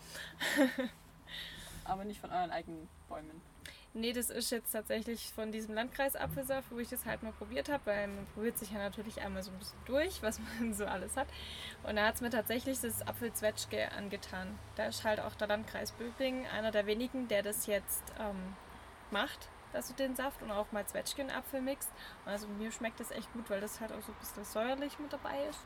Aber 1.85 2.05
nicht 2.05 2.21
von 2.21 2.31
euren 2.31 2.51
eigenen 2.51 2.89
Bäumen. 3.09 3.41
Nee, 3.95 4.15
das 4.15 4.31
ist 4.31 4.51
jetzt 4.51 4.73
tatsächlich 4.73 5.33
von 5.35 5.53
diesem 5.53 5.75
Landkreis 5.75 6.17
Apfelsaft, 6.17 6.71
wo 6.71 6.79
ich 6.79 6.89
das 6.89 7.05
halt 7.05 7.23
mal 7.23 7.33
probiert 7.33 7.69
habe, 7.69 7.85
weil 7.85 8.09
man 8.09 8.27
probiert 8.35 8.57
sich 8.57 8.71
ja 8.73 8.79
natürlich 8.79 9.21
einmal 9.21 9.43
so 9.43 9.51
ein 9.51 9.59
bisschen 9.59 9.79
durch, 9.85 10.23
was 10.23 10.41
man 10.41 10.73
so 10.75 10.87
alles 10.87 11.15
hat. 11.17 11.29
Und 11.83 11.97
da 11.97 12.07
hat 12.07 12.15
es 12.15 12.21
mir 12.23 12.31
tatsächlich 12.31 12.81
das 12.81 13.07
Apfelzwetschge 13.07 13.93
angetan. 13.93 14.59
Da 14.77 14.87
ist 14.87 15.05
halt 15.05 15.21
auch 15.21 15.35
der 15.35 15.49
Landkreis 15.49 15.93
Böblingen 15.93 16.47
einer 16.47 16.71
der 16.71 16.87
wenigen, 16.87 17.29
der 17.29 17.43
das 17.43 17.67
jetzt 17.67 18.03
ähm, 18.19 18.57
macht, 19.11 19.51
dass 19.73 19.89
du 19.89 19.95
den 19.95 20.15
Saft 20.15 20.43
und 20.43 20.51
auch 20.51 20.71
mal 20.73 20.87
Zwetschge 20.87 21.23
in 21.23 21.31
Apfel 21.31 21.61
mixt. 21.61 21.91
Also 22.25 22.47
mir 22.49 22.71
schmeckt 22.71 23.01
das 23.01 23.11
echt 23.11 23.33
gut, 23.33 23.49
weil 23.51 23.61
das 23.61 23.81
halt 23.81 23.93
auch 23.93 24.03
so 24.03 24.13
ein 24.13 24.19
bisschen 24.19 24.45
säuerlich 24.45 24.99
mit 24.99 25.13
dabei 25.13 25.45
ist. 25.49 25.61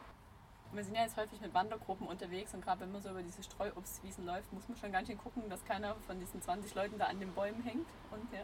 Wir 0.73 0.85
sind 0.85 0.95
ja 0.95 1.03
jetzt 1.03 1.17
häufig 1.17 1.41
mit 1.41 1.55
Wandergruppen 1.55 2.07
unterwegs 2.07 2.53
und 2.53 2.63
gerade 2.63 2.81
wenn 2.81 2.93
man 2.93 3.01
so 3.01 3.11
über 3.11 3.23
diese 3.23 3.43
Streuobstwiesen 3.43 4.27
läuft, 4.27 4.53
muss 4.53 4.69
man 4.69 4.77
schon 4.77 4.93
ganz 4.93 5.09
schön 5.09 5.19
gucken, 5.19 5.49
dass 5.49 5.65
keiner 5.65 5.95
von 6.07 6.19
diesen 6.19 6.43
20 6.43 6.75
Leuten 6.75 6.99
da 6.99 7.07
an 7.07 7.21
den 7.21 7.33
Bäumen 7.33 7.63
hängt 7.63 7.87
und 8.11 8.33
ja, 8.33 8.43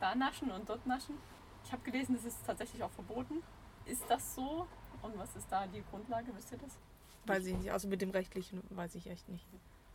da 0.00 0.14
naschen 0.14 0.50
und 0.50 0.68
dort 0.68 0.86
naschen. 0.86 1.18
Ich 1.64 1.72
habe 1.72 1.82
gelesen, 1.82 2.14
das 2.14 2.24
ist 2.24 2.46
tatsächlich 2.46 2.82
auch 2.82 2.90
verboten. 2.90 3.42
Ist 3.84 4.04
das 4.08 4.34
so? 4.34 4.66
Und 5.02 5.18
was 5.18 5.34
ist 5.36 5.50
da 5.50 5.66
die 5.66 5.82
Grundlage? 5.90 6.34
Wisst 6.34 6.52
ihr 6.52 6.58
das? 6.58 6.78
Weiß 7.26 7.46
ich 7.46 7.56
nicht. 7.56 7.72
Also 7.72 7.88
mit 7.88 8.00
dem 8.00 8.10
rechtlichen 8.10 8.62
weiß 8.70 8.94
ich 8.94 9.08
echt 9.08 9.28
nicht. 9.28 9.46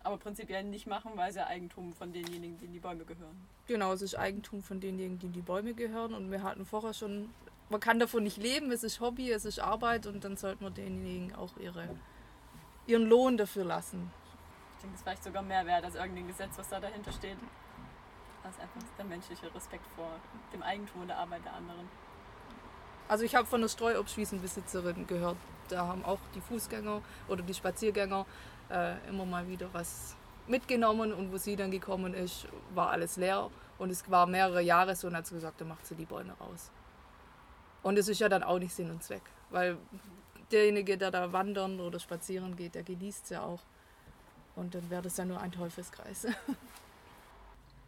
Aber 0.04 0.18
prinzipiell 0.18 0.64
nicht 0.64 0.88
machen, 0.88 1.12
weil 1.16 1.30
es 1.30 1.36
ja 1.36 1.48
Eigentum 1.48 1.94
von 1.94 2.14
denjenigen, 2.14 2.58
denen 2.58 2.74
die 2.74 2.80
Bäume 2.80 3.04
gehören. 3.04 3.36
Genau, 3.68 3.92
es 3.94 4.02
ist 4.02 4.16
Eigentum 4.16 4.64
von 4.64 4.80
denjenigen, 4.80 5.20
die 5.20 5.28
die 5.28 5.42
Bäume 5.42 5.74
gehören. 5.74 6.14
Und 6.14 6.32
wir 6.32 6.42
hatten 6.42 6.66
vorher 6.66 6.94
schon, 6.94 7.30
man 7.70 7.80
kann 7.80 8.00
davon 8.00 8.24
nicht 8.24 8.38
leben, 8.38 8.72
es 8.72 8.84
ist 8.84 9.02
Hobby, 9.02 9.32
es 9.32 9.46
ist 9.46 9.60
Arbeit 9.60 10.08
und 10.08 10.24
dann 10.24 10.38
sollte 10.38 10.64
man 10.64 10.74
denjenigen 10.74 11.36
auch 11.36 11.58
ihre, 11.58 11.90
ihren 12.88 13.08
Lohn 13.08 13.38
dafür 13.38 13.66
lassen. 13.66 14.10
Ich 14.78 14.82
denke, 14.82 14.94
das 14.94 15.00
ist 15.00 15.04
vielleicht 15.04 15.24
sogar 15.24 15.44
mehr 15.44 15.66
wert 15.66 15.84
als 15.84 15.96
irgendein 15.96 16.28
Gesetz, 16.28 16.58
was 16.58 16.70
da 16.70 16.80
dahinter 16.80 17.12
steht. 17.12 17.38
Ist 18.50 18.60
einfach 18.60 18.82
der 18.98 19.06
menschliche 19.06 19.54
Respekt 19.54 19.86
vor 19.96 20.10
dem 20.52 20.64
Eigentum 20.64 21.02
und 21.02 21.10
der 21.10 21.18
Arbeit 21.18 21.46
der 21.46 21.54
anderen. 21.54 21.88
Also 23.08 23.24
ich 23.24 23.36
habe 23.36 23.46
von 23.46 23.62
der 23.62 23.68
Streuobstwiesenbesitzerin 23.68 25.06
gehört, 25.06 25.38
da 25.68 25.88
haben 25.88 26.06
auch 26.06 26.20
die 26.34 26.42
Fußgänger 26.42 27.02
oder 27.28 27.44
die 27.44 27.54
Spaziergänger 27.54 28.26
äh, 28.70 29.08
immer 29.08 29.26
mal 29.26 29.48
wieder 29.48 29.68
was 29.74 30.16
mitgenommen 30.48 31.14
und 31.14 31.32
wo 31.32 31.38
sie 31.38 31.56
dann 31.56 31.72
gekommen 31.72 32.14
ist, 32.14 32.48
war 32.74 32.90
alles 32.90 33.18
leer 33.18 33.50
und 33.78 33.90
es 33.90 34.10
war 34.10 34.26
mehrere 34.26 34.62
Jahre 34.62 34.96
so 34.96 35.08
und 35.08 35.16
hat 35.16 35.28
sie 35.28 35.36
gesagt, 35.36 35.62
dann 35.62 35.68
macht 35.68 35.86
sie 35.86 35.96
die 35.96 36.06
Bäume 36.06 36.34
raus. 36.40 36.72
Und 37.84 37.98
es 37.98 38.08
ist 38.08 38.20
ja 38.20 38.28
dann 38.28 38.44
auch 38.44 38.60
nicht 38.60 38.74
Sinn 38.74 38.90
und 38.90 39.04
Zweck, 39.04 39.22
weil 39.50 39.78
derjenige, 40.52 40.98
der 40.98 41.12
da 41.12 41.32
wandern 41.32 41.80
oder 41.80 42.00
spazieren 42.00 42.56
geht, 42.56 42.76
der 42.76 42.84
genießt 42.84 43.24
es 43.26 43.30
ja 43.30 43.44
auch. 43.44 43.62
Und 44.56 44.76
dann 44.76 44.90
wäre 44.90 45.04
das 45.04 45.16
ja 45.18 45.26
nur 45.26 45.40
ein 45.40 45.52
Teufelskreis. 45.52 46.28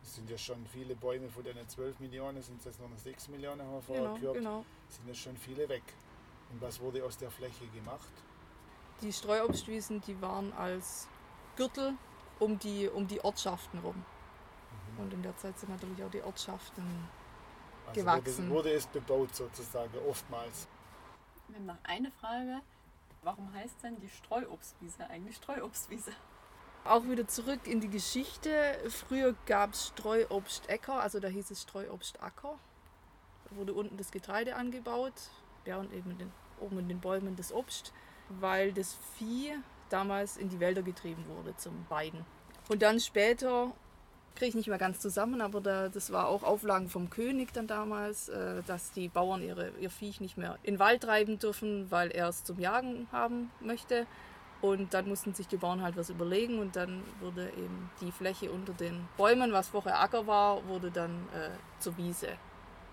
Es 0.04 0.16
sind 0.16 0.30
ja 0.30 0.38
schon 0.38 0.66
viele 0.66 0.96
Bäume 0.96 1.30
von 1.30 1.44
den 1.44 1.56
12 1.68 2.00
Millionen, 2.00 2.42
sind 2.42 2.58
es 2.60 2.66
jetzt 2.66 2.82
noch 2.82 2.90
6 2.98 3.30
Millionen, 3.30 3.62
haben 3.62 3.74
wir 3.74 3.82
vorher 3.82 4.04
genau, 4.06 4.16
gehört. 4.16 4.36
genau. 4.36 4.66
Sind 4.90 5.08
ja 5.08 5.14
schon 5.14 5.38
viele 5.38 5.70
weg. 5.70 5.84
Und 6.52 6.60
was 6.60 6.80
wurde 6.80 7.06
aus 7.06 7.18
der 7.18 7.30
Fläche 7.30 7.68
gemacht? 7.68 8.12
Die 9.02 9.12
Streuobstwiesen, 9.12 10.02
die 10.02 10.22
waren 10.22 10.54
als 10.54 11.08
Gürtel 11.56 11.94
um 12.40 12.60
die, 12.60 12.88
um 12.88 13.08
die 13.08 13.24
Ortschaften 13.24 13.80
rum. 13.80 13.96
Mhm. 13.96 15.04
Und 15.04 15.14
in 15.14 15.24
der 15.24 15.36
Zeit 15.38 15.58
sind 15.60 15.70
natürlich 15.70 16.04
auch 16.04 16.12
die 16.12 16.22
Ortschaften 16.22 16.84
Also 17.88 18.02
gewachsen. 18.02 18.50
Wurde, 18.50 18.72
es 18.72 18.88
bebaut 18.88 19.36
sozusagen, 19.36 19.98
oftmals. 20.08 20.68
Wir 21.48 21.58
haben 21.58 21.66
noch 21.66 21.84
eine 21.84 22.12
Frage. 22.12 22.62
Warum 23.24 23.54
heißt 23.54 23.84
denn 23.84 24.00
die 24.00 24.10
Streuobstwiese 24.10 25.08
eigentlich 25.10 25.36
Streuobstwiese? 25.36 26.12
Auch 26.84 27.04
wieder 27.04 27.28
zurück 27.28 27.68
in 27.68 27.80
die 27.80 27.90
Geschichte. 27.90 28.50
Früher 28.90 29.36
gab 29.46 29.74
es 29.74 29.88
Streuobstäcker, 29.90 31.00
also 31.00 31.20
da 31.20 31.28
hieß 31.28 31.52
es 31.52 31.62
Streuobstacker. 31.62 32.58
Da 33.50 33.56
wurde 33.56 33.74
unten 33.74 33.98
das 33.98 34.10
Getreide 34.10 34.56
angebaut, 34.56 35.14
ja, 35.66 35.78
und 35.78 35.94
eben 35.94 36.18
den, 36.18 36.32
oben 36.60 36.80
in 36.80 36.88
den 36.88 37.00
Bäumen 37.00 37.36
das 37.36 37.54
Obst, 37.54 37.94
weil 38.40 38.74
das 38.74 38.98
Vieh 39.18 39.54
damals 39.90 40.38
in 40.38 40.50
die 40.50 40.60
Wälder 40.60 40.82
getrieben 40.82 41.26
wurde 41.28 41.56
zum 41.58 41.86
Weiden. 41.90 42.26
Und 42.70 42.82
dann 42.82 43.00
später, 43.00 43.72
kriege 44.36 44.50
ich 44.50 44.56
nicht 44.56 44.68
mehr 44.68 44.78
ganz 44.78 45.00
zusammen, 45.00 45.42
aber 45.42 45.62
da, 45.62 45.90
das 45.90 46.12
war 46.12 46.28
auch 46.28 46.44
Auflagen 46.44 46.90
vom 46.90 47.10
König 47.10 47.54
dann 47.54 47.68
damals, 47.68 48.30
äh, 48.30 48.64
dass 48.66 48.92
die 48.92 49.10
Bauern 49.10 49.44
ihre, 49.44 49.72
ihr 49.80 49.90
Viech 49.90 50.22
nicht 50.22 50.38
mehr 50.38 50.58
in 50.64 50.76
den 50.76 50.80
Wald 50.80 51.04
treiben 51.04 51.40
dürfen, 51.40 51.92
weil 51.92 52.12
er 52.12 52.30
es 52.30 52.44
zum 52.44 52.60
Jagen 52.60 53.08
haben 53.12 53.52
möchte. 53.60 54.08
Und 54.62 54.94
dann 54.94 55.10
mussten 55.10 55.34
sich 55.34 55.48
die 55.48 55.58
Bauern 55.58 55.82
halt 55.82 55.98
was 55.98 56.12
überlegen 56.12 56.60
und 56.60 56.76
dann 56.76 57.02
wurde 57.20 57.50
eben 57.50 57.90
die 58.00 58.12
Fläche 58.12 58.52
unter 58.52 58.74
den 58.74 59.08
Bäumen, 59.18 59.52
was 59.52 59.70
vorher 59.70 60.00
Acker 60.00 60.28
war, 60.28 60.66
wurde 60.68 60.92
dann 60.92 61.28
äh, 61.34 61.50
zur 61.80 61.98
Wiese. 61.98 62.28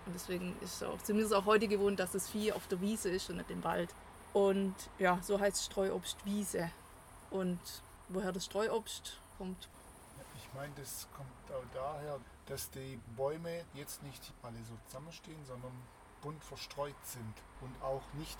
Und 0.07 0.15
deswegen 0.15 0.55
ist 0.61 0.83
auch, 0.83 0.99
sind 1.03 1.17
wir 1.17 1.25
es 1.25 1.31
auch 1.31 1.45
heute 1.45 1.67
gewohnt, 1.67 1.99
dass 1.99 2.13
das 2.13 2.27
Vieh 2.27 2.51
auf 2.51 2.67
der 2.67 2.81
Wiese 2.81 3.09
ist 3.09 3.29
und 3.29 3.37
nicht 3.37 3.51
im 3.51 3.63
Wald. 3.63 3.93
Und 4.33 4.75
ja, 4.99 5.19
so 5.21 5.39
heißt 5.39 5.63
Streuobst 5.65 6.23
Wiese. 6.25 6.69
Und 7.31 7.59
woher 8.09 8.31
das 8.31 8.45
Streuobst 8.45 9.19
kommt, 9.37 9.69
Ich 10.37 10.47
meine, 10.55 10.73
das 10.75 11.07
kommt 11.15 11.29
auch 11.51 11.63
daher, 11.73 12.19
dass 12.47 12.69
die 12.71 12.99
Bäume 13.15 13.63
jetzt 13.75 14.01
nicht 14.03 14.33
alle 14.41 14.57
so 14.67 14.73
zusammenstehen, 14.87 15.43
sondern 15.45 15.71
bunt 16.21 16.43
verstreut 16.43 16.95
sind 17.03 17.33
und 17.61 17.83
auch 17.83 18.01
nicht 18.13 18.37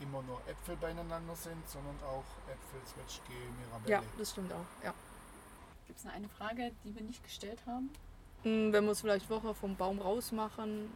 immer 0.00 0.22
nur 0.22 0.40
Äpfel 0.48 0.76
beieinander 0.76 1.34
sind, 1.36 1.66
sondern 1.68 1.96
auch 2.04 2.24
Äpfel, 2.50 2.80
Zwetschge, 2.84 3.32
Mirabelle. 3.58 3.90
ja, 3.92 4.02
das 4.18 4.30
stimmt 4.32 4.52
auch. 4.52 4.84
Ja. 4.84 4.92
Gibt 5.86 5.98
es 5.98 6.04
noch 6.04 6.12
eine 6.12 6.28
Frage, 6.28 6.72
die 6.84 6.94
wir 6.94 7.02
nicht 7.02 7.22
gestellt 7.22 7.60
haben? 7.66 7.90
Mm, 8.42 8.72
Wenn 8.72 8.84
wir 8.84 8.90
es 8.90 9.00
vielleicht 9.00 9.26
vorher 9.26 9.54
vom 9.54 9.76
Baum 9.76 10.00
rausmachen 10.00 10.90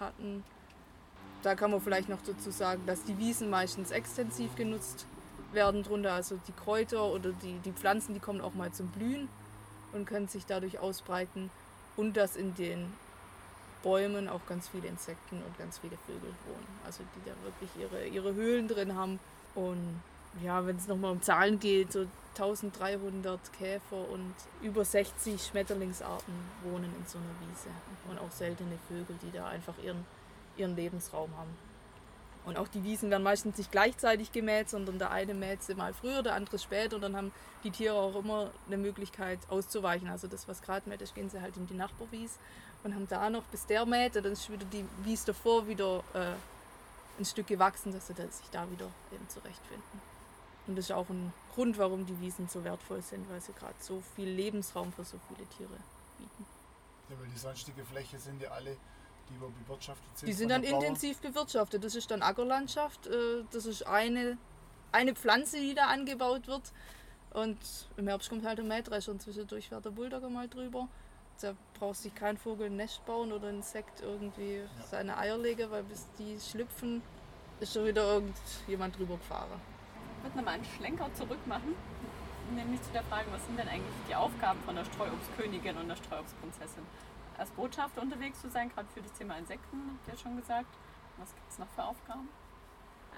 hatten, 0.00 0.42
da 1.42 1.54
kann 1.54 1.70
man 1.70 1.80
vielleicht 1.80 2.08
noch 2.08 2.22
dazu 2.26 2.50
sagen, 2.50 2.82
dass 2.86 3.04
die 3.04 3.18
Wiesen 3.18 3.50
meistens 3.50 3.90
extensiv 3.90 4.54
genutzt 4.56 5.06
werden 5.52 5.82
drunter. 5.82 6.12
Also 6.12 6.38
die 6.46 6.52
Kräuter 6.52 7.04
oder 7.04 7.30
die, 7.42 7.58
die 7.64 7.72
Pflanzen, 7.72 8.14
die 8.14 8.20
kommen 8.20 8.40
auch 8.40 8.54
mal 8.54 8.72
zum 8.72 8.88
Blühen 8.88 9.28
und 9.92 10.06
können 10.06 10.28
sich 10.28 10.46
dadurch 10.46 10.78
ausbreiten. 10.78 11.50
Und 11.96 12.16
dass 12.16 12.36
in 12.36 12.54
den 12.54 12.92
Bäumen 13.82 14.28
auch 14.28 14.44
ganz 14.46 14.68
viele 14.68 14.88
Insekten 14.88 15.36
und 15.36 15.58
ganz 15.58 15.78
viele 15.78 15.96
Vögel 16.06 16.30
wohnen. 16.46 16.66
Also 16.84 17.02
die 17.16 17.28
da 17.28 17.34
wirklich 17.44 17.70
ihre, 17.78 18.06
ihre 18.06 18.34
Höhlen 18.34 18.68
drin 18.68 18.94
haben. 18.94 19.18
Und 19.54 20.00
ja, 20.42 20.64
wenn 20.66 20.76
es 20.76 20.86
nochmal 20.86 21.12
um 21.12 21.22
Zahlen 21.22 21.58
geht, 21.58 21.92
so 21.92 22.06
1300 22.34 23.52
Käfer 23.52 24.08
und 24.12 24.34
über 24.62 24.84
60 24.84 25.42
Schmetterlingsarten 25.42 26.34
wohnen 26.62 26.94
in 26.98 27.06
so 27.06 27.18
einer 27.18 27.34
Wiese. 27.40 27.70
Und 28.08 28.18
auch 28.18 28.30
seltene 28.30 28.78
Vögel, 28.88 29.16
die 29.22 29.36
da 29.36 29.48
einfach 29.48 29.74
ihren, 29.82 30.04
ihren 30.56 30.76
Lebensraum 30.76 31.36
haben. 31.36 31.50
Und 32.46 32.56
auch 32.56 32.68
die 32.68 32.82
Wiesen 32.82 33.10
werden 33.10 33.22
meistens 33.22 33.58
nicht 33.58 33.70
gleichzeitig 33.70 34.32
gemäht, 34.32 34.70
sondern 34.70 34.98
der 34.98 35.10
eine 35.10 35.34
mäht 35.34 35.62
sie 35.62 35.74
mal 35.74 35.92
früher, 35.92 36.22
der 36.22 36.34
andere 36.34 36.58
später. 36.58 36.96
Und 36.96 37.02
dann 37.02 37.16
haben 37.16 37.32
die 37.64 37.70
Tiere 37.70 37.94
auch 37.94 38.16
immer 38.16 38.50
eine 38.66 38.78
Möglichkeit 38.78 39.38
auszuweichen. 39.48 40.08
Also 40.08 40.26
das, 40.26 40.48
was 40.48 40.62
gerade 40.62 40.88
mäht, 40.88 41.02
ist, 41.02 41.14
gehen 41.14 41.28
sie 41.28 41.40
halt 41.40 41.56
in 41.56 41.66
die 41.66 41.74
Nachbarwies 41.74 42.38
und 42.82 42.94
haben 42.94 43.06
da 43.08 43.28
noch, 43.28 43.42
bis 43.44 43.66
der 43.66 43.84
mäht, 43.84 44.16
dann 44.16 44.24
ist 44.24 44.50
wieder 44.50 44.64
die 44.66 44.84
Wies 45.04 45.24
davor 45.24 45.68
wieder 45.68 46.02
äh, 46.14 46.32
ein 47.18 47.24
Stück 47.24 47.46
gewachsen, 47.46 47.92
dass 47.92 48.06
sie 48.06 48.14
sich 48.14 48.50
da 48.50 48.70
wieder 48.70 48.86
eben 49.12 49.28
zurechtfinden. 49.28 50.00
Und 50.66 50.76
das 50.76 50.86
ist 50.86 50.92
auch 50.92 51.08
ein 51.08 51.32
Grund, 51.54 51.78
warum 51.78 52.06
die 52.06 52.18
Wiesen 52.20 52.48
so 52.48 52.64
wertvoll 52.64 53.02
sind, 53.02 53.28
weil 53.30 53.40
sie 53.40 53.52
gerade 53.52 53.74
so 53.80 54.02
viel 54.14 54.28
Lebensraum 54.28 54.92
für 54.92 55.04
so 55.04 55.18
viele 55.28 55.46
Tiere 55.50 55.78
bieten. 56.18 56.46
Ja, 57.10 57.16
weil 57.20 57.28
die 57.28 57.38
sonstige 57.38 57.84
Fläche 57.84 58.18
sind 58.18 58.40
ja 58.40 58.50
alle, 58.50 58.76
die 59.30 59.64
bewirtschaftet 59.66 60.18
sind. 60.18 60.28
Die 60.28 60.32
sind 60.32 60.48
dann 60.50 60.62
intensiv 60.62 61.18
bewirtschaftet. 61.20 61.82
Das 61.84 61.94
ist 61.94 62.10
dann 62.10 62.22
Ackerlandschaft. 62.22 63.06
äh, 63.06 63.44
Das 63.52 63.66
ist 63.66 63.86
eine, 63.86 64.36
eine 64.92 65.14
Pflanze, 65.14 65.58
die 65.58 65.74
da 65.74 65.86
angebaut 65.86 66.46
wird. 66.46 66.72
Und 67.32 67.58
im 67.96 68.08
Herbst 68.08 68.28
kommt 68.28 68.44
halt 68.44 68.58
der 68.58 68.64
Mähdrescher 68.64 69.12
und 69.12 69.22
zwischendurch 69.22 69.68
fährt 69.68 69.84
der 69.84 69.90
Bulldoger 69.90 70.28
mal 70.28 70.48
drüber. 70.48 70.88
Da 71.40 71.54
braucht 71.78 71.96
sich 71.96 72.14
kein 72.14 72.36
Vogel 72.36 72.66
ein 72.66 72.76
Nest 72.76 73.04
bauen 73.06 73.32
oder 73.32 73.48
ein 73.48 73.56
Insekt 73.56 74.02
irgendwie 74.02 74.62
seine 74.90 75.16
Eier 75.16 75.38
legen, 75.38 75.70
weil 75.70 75.84
bis 75.84 76.06
die 76.18 76.38
schlüpfen, 76.38 77.02
ist 77.60 77.72
schon 77.72 77.86
wieder 77.86 78.14
irgendjemand 78.14 78.98
drüber 78.98 79.16
gefahren. 79.16 79.48
Ich 80.18 80.24
würde 80.24 80.36
nochmal 80.36 80.54
einen 80.54 80.64
Schlenker 80.64 81.08
zurück 81.14 81.38
machen, 81.46 81.74
nämlich 82.54 82.82
zu 82.82 82.90
der 82.92 83.04
Frage, 83.04 83.26
was 83.32 83.42
sind 83.46 83.58
denn 83.58 83.68
eigentlich 83.68 83.94
die 84.08 84.14
Aufgaben 84.14 84.60
von 84.66 84.74
der 84.74 84.84
Streuobstkönigin 84.84 85.76
und 85.78 85.88
der 85.88 85.96
Streuobstprinzessin? 85.96 86.82
Als 87.40 87.50
Botschafter 87.52 88.02
unterwegs 88.02 88.38
zu 88.42 88.50
sein, 88.50 88.68
gerade 88.68 88.86
für 88.92 89.00
das 89.00 89.14
Thema 89.14 89.38
Insekten, 89.38 89.78
habt 89.94 90.12
ihr 90.12 90.22
schon 90.22 90.36
gesagt. 90.36 90.68
Was 91.16 91.34
gibt 91.34 91.50
es 91.50 91.58
noch 91.58 91.68
für 91.74 91.84
Aufgaben? 91.84 92.28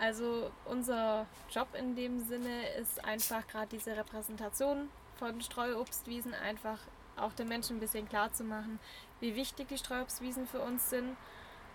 Also 0.01 0.53
unser 0.65 1.27
Job 1.51 1.67
in 1.75 1.97
dem 1.97 2.21
Sinne 2.21 2.69
ist 2.81 3.05
einfach 3.05 3.45
gerade 3.49 3.67
diese 3.67 3.97
Repräsentation 3.97 4.91
von 5.19 5.41
Streuobstwiesen 5.41 6.35
einfach 6.35 6.79
auch 7.17 7.33
den 7.33 7.49
Menschen 7.49 7.77
ein 7.77 7.81
bisschen 7.81 8.09
klar 8.09 8.33
zu 8.33 8.45
machen, 8.45 8.79
wie 9.19 9.35
wichtig 9.35 9.67
die 9.67 9.79
Streuobstwiesen 9.79 10.47
für 10.47 10.61
uns 10.61 10.89
sind. 10.89 11.17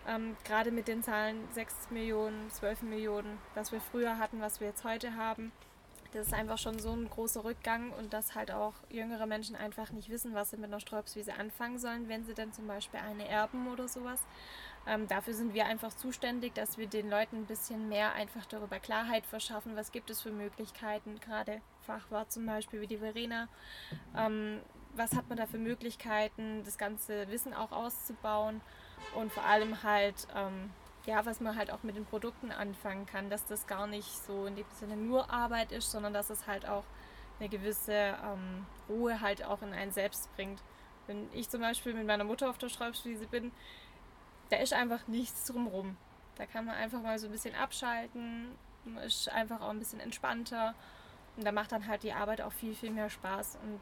Ähm, 0.07 0.37
gerade 0.45 0.71
mit 0.71 0.87
den 0.87 1.03
Zahlen 1.03 1.45
6 1.51 1.89
Millionen, 1.89 2.49
12 2.49 2.83
Millionen, 2.83 3.39
was 3.55 3.73
wir 3.73 3.81
früher 3.81 4.19
hatten, 4.19 4.39
was 4.39 4.61
wir 4.61 4.67
jetzt 4.67 4.85
heute 4.85 5.15
haben. 5.15 5.51
Das 6.17 6.27
ist 6.27 6.33
einfach 6.33 6.57
schon 6.57 6.79
so 6.79 6.91
ein 6.93 7.07
großer 7.07 7.43
Rückgang 7.43 7.91
und 7.91 8.11
dass 8.11 8.33
halt 8.33 8.49
auch 8.49 8.73
jüngere 8.89 9.27
Menschen 9.27 9.55
einfach 9.55 9.91
nicht 9.91 10.09
wissen, 10.09 10.33
was 10.33 10.49
sie 10.49 10.57
mit 10.57 10.65
einer 10.65 10.79
Streuobstwiese 10.79 11.35
anfangen 11.35 11.77
sollen, 11.77 12.09
wenn 12.09 12.25
sie 12.25 12.33
dann 12.33 12.51
zum 12.51 12.65
Beispiel 12.65 12.99
eine 12.99 13.27
erben 13.27 13.67
oder 13.67 13.87
sowas. 13.87 14.25
Ähm, 14.87 15.07
dafür 15.07 15.35
sind 15.35 15.53
wir 15.53 15.67
einfach 15.67 15.93
zuständig, 15.93 16.55
dass 16.55 16.79
wir 16.79 16.87
den 16.87 17.07
Leuten 17.07 17.35
ein 17.35 17.45
bisschen 17.45 17.87
mehr 17.87 18.13
einfach 18.13 18.47
darüber 18.47 18.79
Klarheit 18.79 19.27
verschaffen, 19.27 19.75
was 19.75 19.91
gibt 19.91 20.09
es 20.09 20.23
für 20.23 20.31
Möglichkeiten, 20.31 21.19
gerade 21.19 21.61
Fachwart 21.81 22.31
zum 22.31 22.47
Beispiel 22.47 22.81
wie 22.81 22.87
die 22.87 22.97
Verena. 22.97 23.47
Ähm, 24.15 24.61
was 24.95 25.15
hat 25.15 25.29
man 25.29 25.37
da 25.37 25.45
für 25.45 25.59
Möglichkeiten, 25.59 26.63
das 26.65 26.79
ganze 26.79 27.27
Wissen 27.29 27.53
auch 27.53 27.71
auszubauen 27.71 28.61
und 29.13 29.31
vor 29.31 29.45
allem 29.45 29.83
halt, 29.83 30.27
ähm, 30.35 30.71
ja, 31.07 31.25
was 31.25 31.39
man 31.39 31.55
halt 31.55 31.71
auch 31.71 31.83
mit 31.83 31.95
den 31.95 32.05
Produkten 32.05 32.51
anfangen 32.51 33.05
kann, 33.05 33.29
dass 33.29 33.45
das 33.45 33.65
gar 33.65 33.87
nicht 33.87 34.09
so 34.25 34.45
in 34.45 34.57
dem 34.57 34.65
Sinne 34.73 34.97
nur 34.97 35.31
Arbeit 35.31 35.71
ist, 35.71 35.89
sondern 35.89 36.13
dass 36.13 36.29
es 36.29 36.47
halt 36.47 36.67
auch 36.67 36.83
eine 37.39 37.47
gewisse 37.47 37.93
ähm, 37.93 38.65
Ruhe 38.89 39.21
halt 39.21 39.43
auch 39.43 39.61
in 39.61 39.73
einen 39.73 39.91
selbst 39.91 40.33
bringt. 40.35 40.61
Wenn 41.07 41.29
ich 41.33 41.49
zum 41.49 41.61
Beispiel 41.61 41.93
mit 41.93 42.05
meiner 42.05 42.25
Mutter 42.25 42.49
auf 42.49 42.57
der 42.57 42.67
Schreibschließe 42.67 43.27
bin, 43.27 43.53
da 44.49 44.57
ist 44.57 44.73
einfach 44.73 45.07
nichts 45.07 45.45
drumrum. 45.45 45.95
Da 46.35 46.45
kann 46.45 46.65
man 46.65 46.75
einfach 46.75 47.01
mal 47.01 47.17
so 47.17 47.27
ein 47.27 47.31
bisschen 47.31 47.55
abschalten, 47.55 48.49
man 48.83 49.03
ist 49.03 49.29
einfach 49.29 49.61
auch 49.61 49.69
ein 49.69 49.79
bisschen 49.79 50.01
entspannter 50.01 50.75
und 51.37 51.45
da 51.45 51.53
macht 51.53 51.71
dann 51.71 51.87
halt 51.87 52.03
die 52.03 52.11
Arbeit 52.13 52.41
auch 52.41 52.51
viel, 52.51 52.75
viel 52.75 52.91
mehr 52.91 53.09
Spaß. 53.09 53.59
Und 53.63 53.79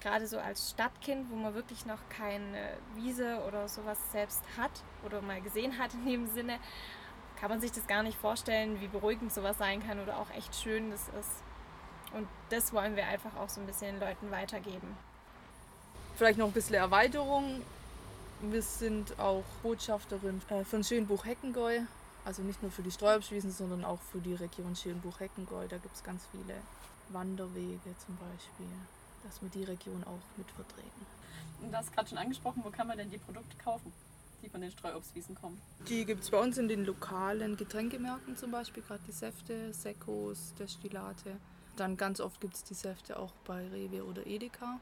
gerade 0.00 0.26
so 0.26 0.38
als 0.38 0.70
Stadtkind, 0.70 1.30
wo 1.30 1.36
man 1.36 1.54
wirklich 1.54 1.86
noch 1.86 1.98
keine 2.08 2.74
Wiese 2.94 3.42
oder 3.46 3.68
sowas 3.68 3.98
selbst 4.12 4.42
hat 4.56 4.70
oder 5.04 5.20
mal 5.22 5.40
gesehen 5.40 5.78
hat 5.78 5.94
in 5.94 6.06
dem 6.06 6.26
Sinne, 6.26 6.58
kann 7.38 7.50
man 7.50 7.60
sich 7.60 7.72
das 7.72 7.86
gar 7.86 8.02
nicht 8.02 8.18
vorstellen, 8.18 8.80
wie 8.80 8.88
beruhigend 8.88 9.32
sowas 9.32 9.58
sein 9.58 9.86
kann 9.86 10.00
oder 10.00 10.18
auch 10.18 10.30
echt 10.30 10.54
schön 10.54 10.90
das 10.90 11.08
ist. 11.08 11.42
Und 12.12 12.28
das 12.50 12.72
wollen 12.72 12.96
wir 12.96 13.06
einfach 13.06 13.36
auch 13.36 13.48
so 13.48 13.60
ein 13.60 13.66
bisschen 13.66 13.98
den 13.98 14.00
Leuten 14.00 14.30
weitergeben. 14.30 14.96
Vielleicht 16.16 16.38
noch 16.38 16.46
ein 16.46 16.52
bisschen 16.52 16.74
Erweiterung. 16.74 17.62
Wir 18.42 18.62
sind 18.62 19.18
auch 19.18 19.44
Botschafterin 19.62 20.42
äh, 20.50 20.64
von 20.64 20.82
Schönbuch-Heckengäu. 20.82 21.80
Also 22.24 22.42
nicht 22.42 22.62
nur 22.62 22.70
für 22.70 22.82
die 22.82 22.90
Streuobstwiesen, 22.90 23.52
sondern 23.52 23.84
auch 23.84 24.00
für 24.12 24.18
die 24.18 24.34
Region 24.34 24.76
Schönbuch-Heckengäu. 24.76 25.66
Da 25.68 25.78
gibt 25.78 25.94
es 25.94 26.02
ganz 26.02 26.26
viele 26.32 26.54
Wanderwege 27.08 27.94
zum 28.04 28.16
Beispiel, 28.16 28.66
dass 29.24 29.40
wir 29.42 29.48
die 29.50 29.64
Region 29.64 30.02
auch 30.04 30.36
mit 30.36 30.50
vertreten. 30.50 31.06
Und 31.62 31.72
du 31.72 31.76
hast 31.76 31.92
gerade 31.92 32.08
schon 32.08 32.18
angesprochen, 32.18 32.62
wo 32.64 32.70
kann 32.70 32.86
man 32.86 32.96
denn 32.96 33.10
die 33.10 33.18
Produkte 33.18 33.56
kaufen, 33.62 33.92
die 34.42 34.48
von 34.48 34.60
den 34.60 34.70
Streuobstwiesen 34.70 35.34
kommen? 35.34 35.60
Die 35.88 36.04
gibt 36.04 36.22
es 36.24 36.30
bei 36.30 36.38
uns 36.38 36.56
in 36.58 36.68
den 36.68 36.84
lokalen 36.84 37.56
Getränkemärkten 37.56 38.36
zum 38.36 38.50
Beispiel, 38.50 38.82
gerade 38.82 39.02
die 39.06 39.12
Säfte, 39.12 39.72
Sekos, 39.72 40.54
Destillate. 40.58 41.36
Dann 41.76 41.96
ganz 41.96 42.20
oft 42.20 42.40
gibt 42.40 42.54
es 42.54 42.64
die 42.64 42.74
Säfte 42.74 43.18
auch 43.18 43.32
bei 43.46 43.66
Rewe 43.68 44.04
oder 44.04 44.26
Edeka. 44.26 44.80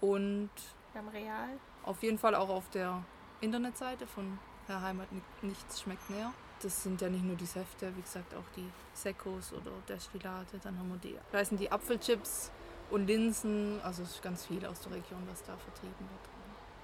Und 0.00 0.50
Beim 0.92 1.08
Real. 1.08 1.48
auf 1.84 2.02
jeden 2.02 2.18
Fall 2.18 2.34
auch 2.34 2.48
auf 2.48 2.68
der 2.70 3.02
Internetseite 3.40 4.06
von 4.06 4.38
Herr 4.66 4.82
Heimat 4.82 5.06
Nichts 5.42 5.80
schmeckt 5.80 6.10
näher. 6.10 6.32
Das 6.62 6.82
sind 6.82 7.00
ja 7.00 7.08
nicht 7.08 7.24
nur 7.24 7.36
die 7.36 7.46
Säfte, 7.46 7.94
wie 7.96 8.00
gesagt, 8.00 8.34
auch 8.34 8.44
die 8.56 8.66
Sekos 8.94 9.52
oder 9.52 9.70
Destillate. 9.88 10.58
Dann 10.62 10.78
haben 10.78 10.88
wir 10.88 10.96
die, 10.98 11.16
da 11.30 11.44
sind 11.44 11.60
die 11.60 11.70
Apfelchips 11.70 12.50
und 12.90 13.06
Linsen. 13.06 13.80
Also 13.82 14.02
es 14.02 14.12
ist 14.12 14.22
ganz 14.22 14.46
viel 14.46 14.64
aus 14.66 14.80
der 14.80 14.92
Region, 14.92 15.22
was 15.28 15.42
da 15.44 15.56
vertrieben 15.56 15.94
wird. 15.98 16.36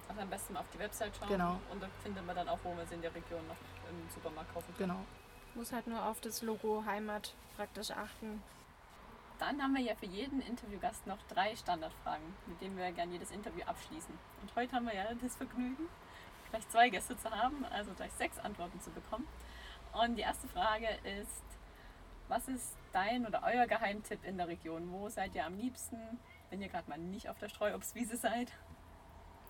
Also 0.09 0.21
am 0.21 0.31
besten 0.31 0.53
mal 0.53 0.61
auf 0.61 0.71
die 0.75 0.79
Website 0.79 1.17
schauen. 1.17 1.29
Genau. 1.29 1.61
Und 1.71 1.83
da 1.83 1.89
findet 2.03 2.27
man 2.27 2.37
dann 2.37 2.49
auch, 2.49 2.59
wo 2.63 2.75
man 2.75 2.87
sie 2.87 2.95
in 2.95 3.03
der 3.03 3.15
Region 3.15 3.47
noch 3.49 3.57
im 3.89 4.11
Supermarkt 4.15 4.53
kaufen 4.53 4.67
kann. 4.77 4.89
Genau. 4.89 5.01
Muss 5.55 5.73
halt 5.73 5.87
nur 5.87 6.05
auf 6.05 6.21
das 6.21 6.43
Logo 6.43 6.85
Heimat 6.87 7.35
praktisch 7.57 7.91
achten. 7.91 8.43
Dann 9.39 9.61
haben 9.61 9.75
wir 9.75 9.83
ja 9.83 9.95
für 9.97 10.07
jeden 10.07 10.41
Interviewgast 10.41 11.07
noch 11.07 11.19
drei 11.29 11.57
Standardfragen, 11.57 12.25
mit 12.47 12.61
denen 12.61 12.77
wir 12.77 12.93
gerne 12.93 13.13
jedes 13.13 13.31
Interview 13.31 13.65
abschließen. 13.65 14.17
Und 14.41 14.55
heute 14.55 14.77
haben 14.77 14.87
wir 14.87 14.95
ja 14.95 15.13
das 15.21 15.37
Vergnügen, 15.37 15.89
gleich 16.51 16.69
zwei 16.69 16.89
Gäste 16.91 17.17
zu 17.17 17.31
haben, 17.31 17.65
also 17.67 17.93
gleich 17.93 18.13
sechs 18.13 18.39
Antworten 18.39 18.81
zu 18.81 18.91
bekommen. 18.91 19.27
Und 19.93 20.17
die 20.17 20.23
erste 20.23 20.47
Frage 20.49 20.89
ist, 21.21 21.43
was 22.29 22.49
ist 22.49 22.77
dein 22.93 23.27
oder 23.27 23.43
euer 23.45 23.67
Geheimtipp 23.67 24.25
in 24.25 24.37
der 24.37 24.49
Region? 24.49 24.91
Wo 24.93 25.09
seid 25.09 25.35
ihr 25.35 25.45
am 25.47 25.57
liebsten, 25.57 25.99
wenn 26.51 26.61
ihr 26.63 26.69
gerade 26.69 26.89
mal 26.89 26.99
nicht 26.99 27.29
auf 27.29 27.39
der 27.39 27.49
Streuobstwiese 27.49 28.17
seid 28.17 28.53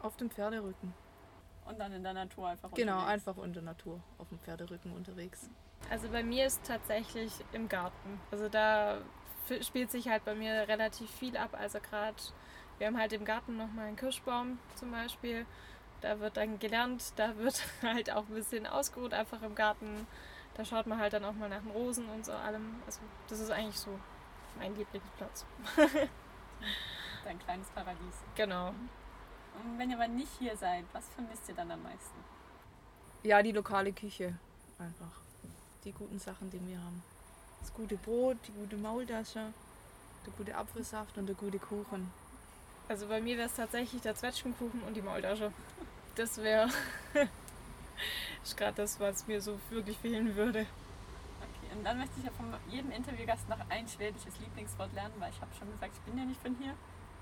Auf 0.02 0.16
dem 0.16 0.31
Pferderücken. 0.31 0.94
und 1.66 1.78
dann 1.78 1.92
in 1.92 2.02
der 2.02 2.12
Natur 2.14 2.48
einfach 2.48 2.70
Genau, 2.72 2.98
unterwegs? 3.00 3.12
einfach 3.28 3.44
in 3.44 3.52
der 3.52 3.62
Natur, 3.62 4.00
auf 4.18 4.28
dem 4.28 4.38
Pferderücken 4.38 4.92
unterwegs. 4.92 5.48
Also 5.90 6.09
bei 6.09 6.22
mir 6.22 6.46
ist 6.46 6.64
tatsächlich 6.64 7.33
im 7.52 7.68
Garten. 7.68 8.20
Also 8.31 8.48
da 8.48 8.98
spielt 9.61 9.90
sich 9.90 10.09
halt 10.09 10.24
bei 10.24 10.35
mir 10.35 10.68
relativ 10.68 11.11
viel 11.11 11.37
ab. 11.37 11.50
Also 11.59 11.81
gerade, 11.81 12.16
wir 12.78 12.87
haben 12.87 12.98
halt 12.98 13.12
im 13.12 13.24
Garten 13.24 13.57
nochmal 13.57 13.87
einen 13.88 13.96
Kirschbaum 13.96 14.59
zum 14.76 14.92
Beispiel. 14.92 15.44
Da 16.00 16.18
wird 16.20 16.37
dann 16.37 16.59
gelernt, 16.59 17.12
da 17.16 17.37
wird 17.37 17.62
halt 17.83 18.11
auch 18.12 18.26
ein 18.28 18.35
bisschen 18.35 18.66
ausgeruht 18.66 19.12
einfach 19.12 19.42
im 19.42 19.55
Garten. 19.55 20.07
Da 20.55 20.65
schaut 20.65 20.87
man 20.87 20.99
halt 20.99 21.12
dann 21.12 21.25
auch 21.25 21.33
mal 21.33 21.49
nach 21.49 21.62
den 21.62 21.71
Rosen 21.71 22.09
und 22.09 22.25
so 22.25 22.33
allem. 22.33 22.77
Also 22.87 23.01
das 23.29 23.41
ist 23.41 23.51
eigentlich 23.51 23.79
so 23.79 23.99
mein 24.59 24.75
Lieblingsplatz. 24.77 25.47
Dein 27.25 27.38
kleines 27.38 27.69
Paradies. 27.69 28.17
Genau. 28.35 28.69
Und 28.69 29.79
wenn 29.79 29.91
ihr 29.91 29.97
mal 29.97 30.09
nicht 30.09 30.33
hier 30.38 30.57
seid, 30.57 30.85
was 30.93 31.09
vermisst 31.11 31.49
ihr 31.49 31.55
dann 31.55 31.71
am 31.71 31.83
meisten? 31.83 32.17
Ja, 33.23 33.43
die 33.43 33.53
lokale 33.53 33.93
Küche 33.93 34.35
einfach. 34.79 35.21
Die 35.85 35.93
guten 35.93 36.19
Sachen, 36.19 36.51
die 36.51 36.61
wir 36.67 36.79
haben. 36.79 37.03
Das 37.61 37.73
gute 37.73 37.97
Brot, 37.97 38.37
die 38.47 38.53
gute 38.53 38.77
Maultasche, 38.77 39.53
der 40.27 40.33
gute 40.37 40.57
Apfelsaft 40.57 41.17
und 41.19 41.27
der 41.27 41.37
gute 41.37 41.59
Kuchen. 41.59 42.11
Also 42.88 43.07
bei 43.07 43.21
mir 43.21 43.37
wäre 43.37 43.47
es 43.47 43.55
tatsächlich 43.55 44.03
der 44.03 44.15
Zwetschgenkuchen 44.15 44.83
und 44.83 44.95
die 44.95 45.03
Maultasche. 45.03 45.53
Das 46.17 46.38
wäre 46.38 46.69
ist 48.42 48.57
gerade 48.57 48.74
das, 48.74 48.98
was 49.00 49.26
mir 49.26 49.40
so 49.40 49.59
wirklich 49.70 49.98
fehlen 49.98 50.35
würde. 50.37 50.61
Okay, 50.61 51.76
und 51.76 51.85
dann 51.85 51.98
möchte 51.98 52.18
ich 52.18 52.24
ja 52.24 52.31
von 52.33 52.52
jedem 52.68 52.90
Interviewgast 52.90 53.48
noch 53.48 53.59
ein 53.68 53.88
schwäbisches 53.88 54.38
Lieblingswort 54.40 54.92
lernen, 54.94 55.14
weil 55.18 55.31
ich 55.31 55.40
habe 55.40 55.50
schon 55.59 55.70
gesagt, 55.70 55.92
ich 55.94 56.00
bin 56.02 56.18
ja 56.18 56.24
nicht 56.24 56.40
von 56.40 56.57
hier. 56.57 56.74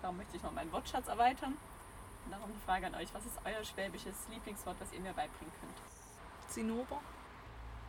Darum 0.03 0.17
möchte 0.17 0.37
ich 0.37 0.43
noch 0.43 0.53
meinen 0.53 0.73
Wortschatz 0.73 1.09
erweitern. 1.09 1.57
Und 2.25 2.33
darum 2.33 2.51
die 2.53 2.65
Frage 2.65 2.87
an 2.87 2.95
euch, 2.95 3.13
was 3.13 3.25
ist 3.25 3.39
euer 3.45 3.65
schwäbisches 3.65 4.15
Lieblingswort, 4.31 4.77
was 4.81 4.93
ihr 4.93 5.01
mir 5.01 5.13
beibringen 5.13 5.53
könnt? 5.61 6.51
Zinnober. 6.51 7.01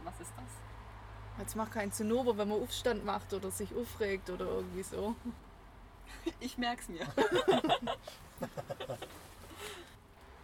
Was 0.03 0.19
ist 0.19 0.31
das? 0.35 0.45
Jetzt 1.39 1.55
macht 1.55 1.71
kein 1.71 1.91
Zinnober, 1.91 2.37
wenn 2.37 2.49
man 2.49 2.61
Aufstand 2.61 3.05
macht 3.05 3.33
oder 3.33 3.51
sich 3.51 3.73
aufregt 3.75 4.29
oder 4.29 4.45
irgendwie 4.45 4.83
so. 4.83 5.15
Ich 6.39 6.57
merk's 6.57 6.89
mir. 6.89 7.07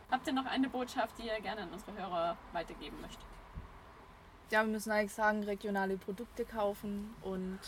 Habt 0.10 0.26
ihr 0.26 0.34
noch 0.34 0.46
eine 0.46 0.70
Botschaft, 0.70 1.18
die 1.18 1.28
ihr 1.28 1.40
gerne 1.42 1.64
an 1.64 1.70
unsere 1.72 1.94
Hörer 1.98 2.38
weitergeben 2.54 3.00
möchtet? 3.02 3.26
Ja, 4.50 4.64
wir 4.64 4.72
müssen 4.72 4.92
eigentlich 4.92 5.14
sagen, 5.14 5.44
regionale 5.44 5.98
Produkte 5.98 6.46
kaufen 6.46 7.14
und 7.22 7.60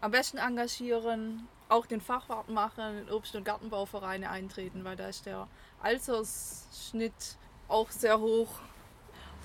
am 0.00 0.10
besten 0.10 0.38
engagieren, 0.38 1.46
auch 1.68 1.84
den 1.84 2.00
Fachwart 2.00 2.48
machen, 2.48 2.98
in 2.98 3.10
Obst- 3.10 3.36
und 3.36 3.44
Gartenbauvereine 3.44 4.30
eintreten, 4.30 4.84
weil 4.84 4.96
da 4.96 5.08
ist 5.08 5.26
der 5.26 5.48
Altersschnitt 5.82 7.36
auch 7.68 7.90
sehr 7.90 8.18
hoch. 8.18 8.60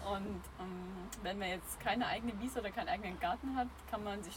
Und 0.10 0.42
ähm, 0.60 1.10
wenn 1.24 1.38
man 1.38 1.50
jetzt 1.50 1.80
keine 1.82 2.08
eigene 2.08 2.40
Wiese 2.40 2.60
oder 2.60 2.72
keinen 2.72 2.88
eigenen 2.88 3.20
Garten 3.20 3.56
hat, 3.58 3.68
kann 3.92 4.04
man 4.06 4.24
sich 4.24 4.36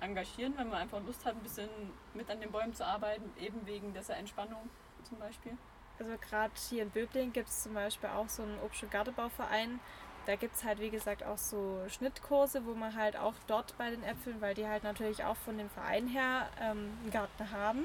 engagieren, 0.00 0.52
wenn 0.58 0.68
man 0.68 0.82
einfach 0.82 1.00
Lust 1.04 1.24
hat, 1.24 1.34
ein 1.34 1.40
bisschen 1.40 1.68
mit 2.12 2.30
an 2.30 2.40
den 2.40 2.52
Bäumen 2.52 2.74
zu 2.74 2.86
arbeiten, 2.86 3.32
eben 3.40 3.66
wegen 3.66 3.94
dieser 3.94 4.16
Entspannung 4.16 4.68
zum 5.02 5.18
Beispiel. 5.18 5.56
Also 5.98 6.12
gerade 6.28 6.52
hier 6.68 6.82
in 6.82 6.90
Böbling 6.90 7.32
gibt 7.32 7.48
es 7.48 7.62
zum 7.64 7.74
Beispiel 7.74 8.08
auch 8.10 8.28
so 8.28 8.42
einen 8.42 8.58
Obst- 8.60 8.82
und 8.82 8.90
Gartenbauverein. 8.90 9.80
Da 10.26 10.36
gibt 10.36 10.56
es 10.56 10.64
halt, 10.64 10.78
wie 10.78 10.90
gesagt, 10.90 11.24
auch 11.24 11.38
so 11.38 11.82
Schnittkurse, 11.88 12.64
wo 12.66 12.74
man 12.74 12.94
halt 12.94 13.16
auch 13.16 13.34
dort 13.46 13.76
bei 13.78 13.90
den 13.90 14.04
Äpfeln, 14.04 14.40
weil 14.40 14.54
die 14.54 14.66
halt 14.66 14.84
natürlich 14.84 15.24
auch 15.24 15.36
von 15.36 15.56
dem 15.56 15.70
Verein 15.70 16.06
her 16.06 16.48
ähm, 16.60 16.96
einen 17.02 17.10
Garten 17.10 17.50
haben, 17.50 17.84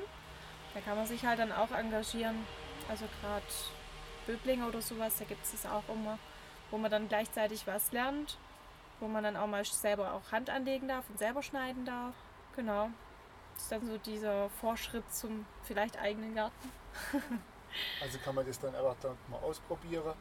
da 0.73 0.81
kann 0.81 0.97
man 0.97 1.05
sich 1.05 1.25
halt 1.25 1.39
dann 1.39 1.51
auch 1.51 1.71
engagieren. 1.71 2.45
Also 2.89 3.05
gerade 3.21 3.45
Böblinger 4.25 4.67
oder 4.67 4.81
sowas, 4.81 5.17
da 5.17 5.25
gibt 5.25 5.43
es 5.45 5.51
das 5.51 5.65
auch 5.65 5.87
immer, 5.87 6.19
wo 6.71 6.77
man 6.77 6.91
dann 6.91 7.07
gleichzeitig 7.07 7.65
was 7.67 7.91
lernt, 7.91 8.37
wo 8.99 9.07
man 9.07 9.23
dann 9.23 9.37
auch 9.37 9.47
mal 9.47 9.63
selber 9.63 10.13
auch 10.13 10.31
Hand 10.31 10.49
anlegen 10.49 10.87
darf 10.87 11.09
und 11.09 11.19
selber 11.19 11.43
schneiden 11.43 11.85
darf. 11.85 12.15
Genau. 12.55 12.89
Das 13.53 13.63
ist 13.63 13.71
dann 13.71 13.85
so 13.85 13.97
dieser 13.97 14.49
Vorschritt 14.49 15.13
zum 15.13 15.45
vielleicht 15.63 15.99
eigenen 15.99 16.35
Garten. 16.35 16.71
Also 18.01 18.17
kann 18.19 18.35
man 18.35 18.45
das 18.45 18.59
dann 18.59 18.75
einfach 18.75 18.95
dann 19.01 19.17
mal 19.29 19.37
ausprobieren 19.37 20.13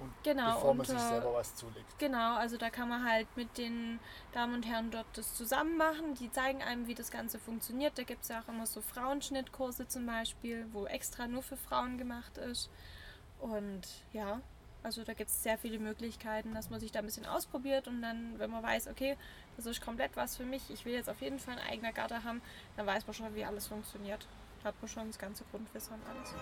und 0.00 0.12
Genau, 0.24 0.54
bevor 0.54 0.74
man 0.74 0.86
sich 0.86 0.94
unter- 0.94 1.08
selber 1.08 1.34
was 1.34 1.54
zulegt. 1.54 1.98
Genau, 1.98 2.36
also 2.36 2.56
da 2.56 2.70
kann 2.70 2.88
man 2.88 3.08
halt 3.08 3.28
mit 3.36 3.56
den 3.58 4.00
Damen 4.32 4.54
und 4.54 4.66
Herren 4.66 4.90
dort 4.90 5.06
das 5.14 5.34
zusammen 5.34 5.76
machen. 5.76 6.14
Die 6.14 6.30
zeigen 6.32 6.62
einem, 6.62 6.86
wie 6.88 6.94
das 6.94 7.10
Ganze 7.10 7.38
funktioniert. 7.38 7.96
Da 7.96 8.02
gibt 8.02 8.22
es 8.22 8.28
ja 8.28 8.40
auch 8.40 8.48
immer 8.48 8.66
so 8.66 8.80
Frauenschnittkurse 8.80 9.86
zum 9.86 10.06
Beispiel, 10.06 10.66
wo 10.72 10.86
extra 10.86 11.28
nur 11.28 11.42
für 11.42 11.56
Frauen 11.56 11.98
gemacht 11.98 12.38
ist. 12.38 12.70
Und 13.38 13.82
ja, 14.12 14.40
also 14.82 15.04
da 15.04 15.14
gibt 15.14 15.30
es 15.30 15.42
sehr 15.42 15.58
viele 15.58 15.78
Möglichkeiten, 15.78 16.54
dass 16.54 16.70
man 16.70 16.80
sich 16.80 16.90
da 16.90 16.98
ein 17.00 17.06
bisschen 17.06 17.26
ausprobiert 17.26 17.86
und 17.86 18.02
dann, 18.02 18.38
wenn 18.38 18.50
man 18.50 18.62
weiß, 18.62 18.88
okay, 18.88 19.16
das 19.56 19.66
ist 19.66 19.80
komplett 19.80 20.16
was 20.16 20.36
für 20.36 20.44
mich, 20.44 20.70
ich 20.70 20.84
will 20.84 20.92
jetzt 20.94 21.08
auf 21.08 21.20
jeden 21.20 21.38
Fall 21.38 21.58
ein 21.58 21.70
eigener 21.70 21.92
Garten 21.92 22.24
haben, 22.24 22.42
dann 22.76 22.86
weiß 22.86 23.06
man 23.06 23.14
schon, 23.14 23.34
wie 23.34 23.44
alles 23.44 23.68
funktioniert 23.68 24.26
hat 24.64 24.74
man 24.80 24.88
schon 24.88 25.08
das 25.08 25.18
ganze 25.18 25.44
Grundwissen 25.50 25.94
und 25.94 26.02
alles. 26.08 26.34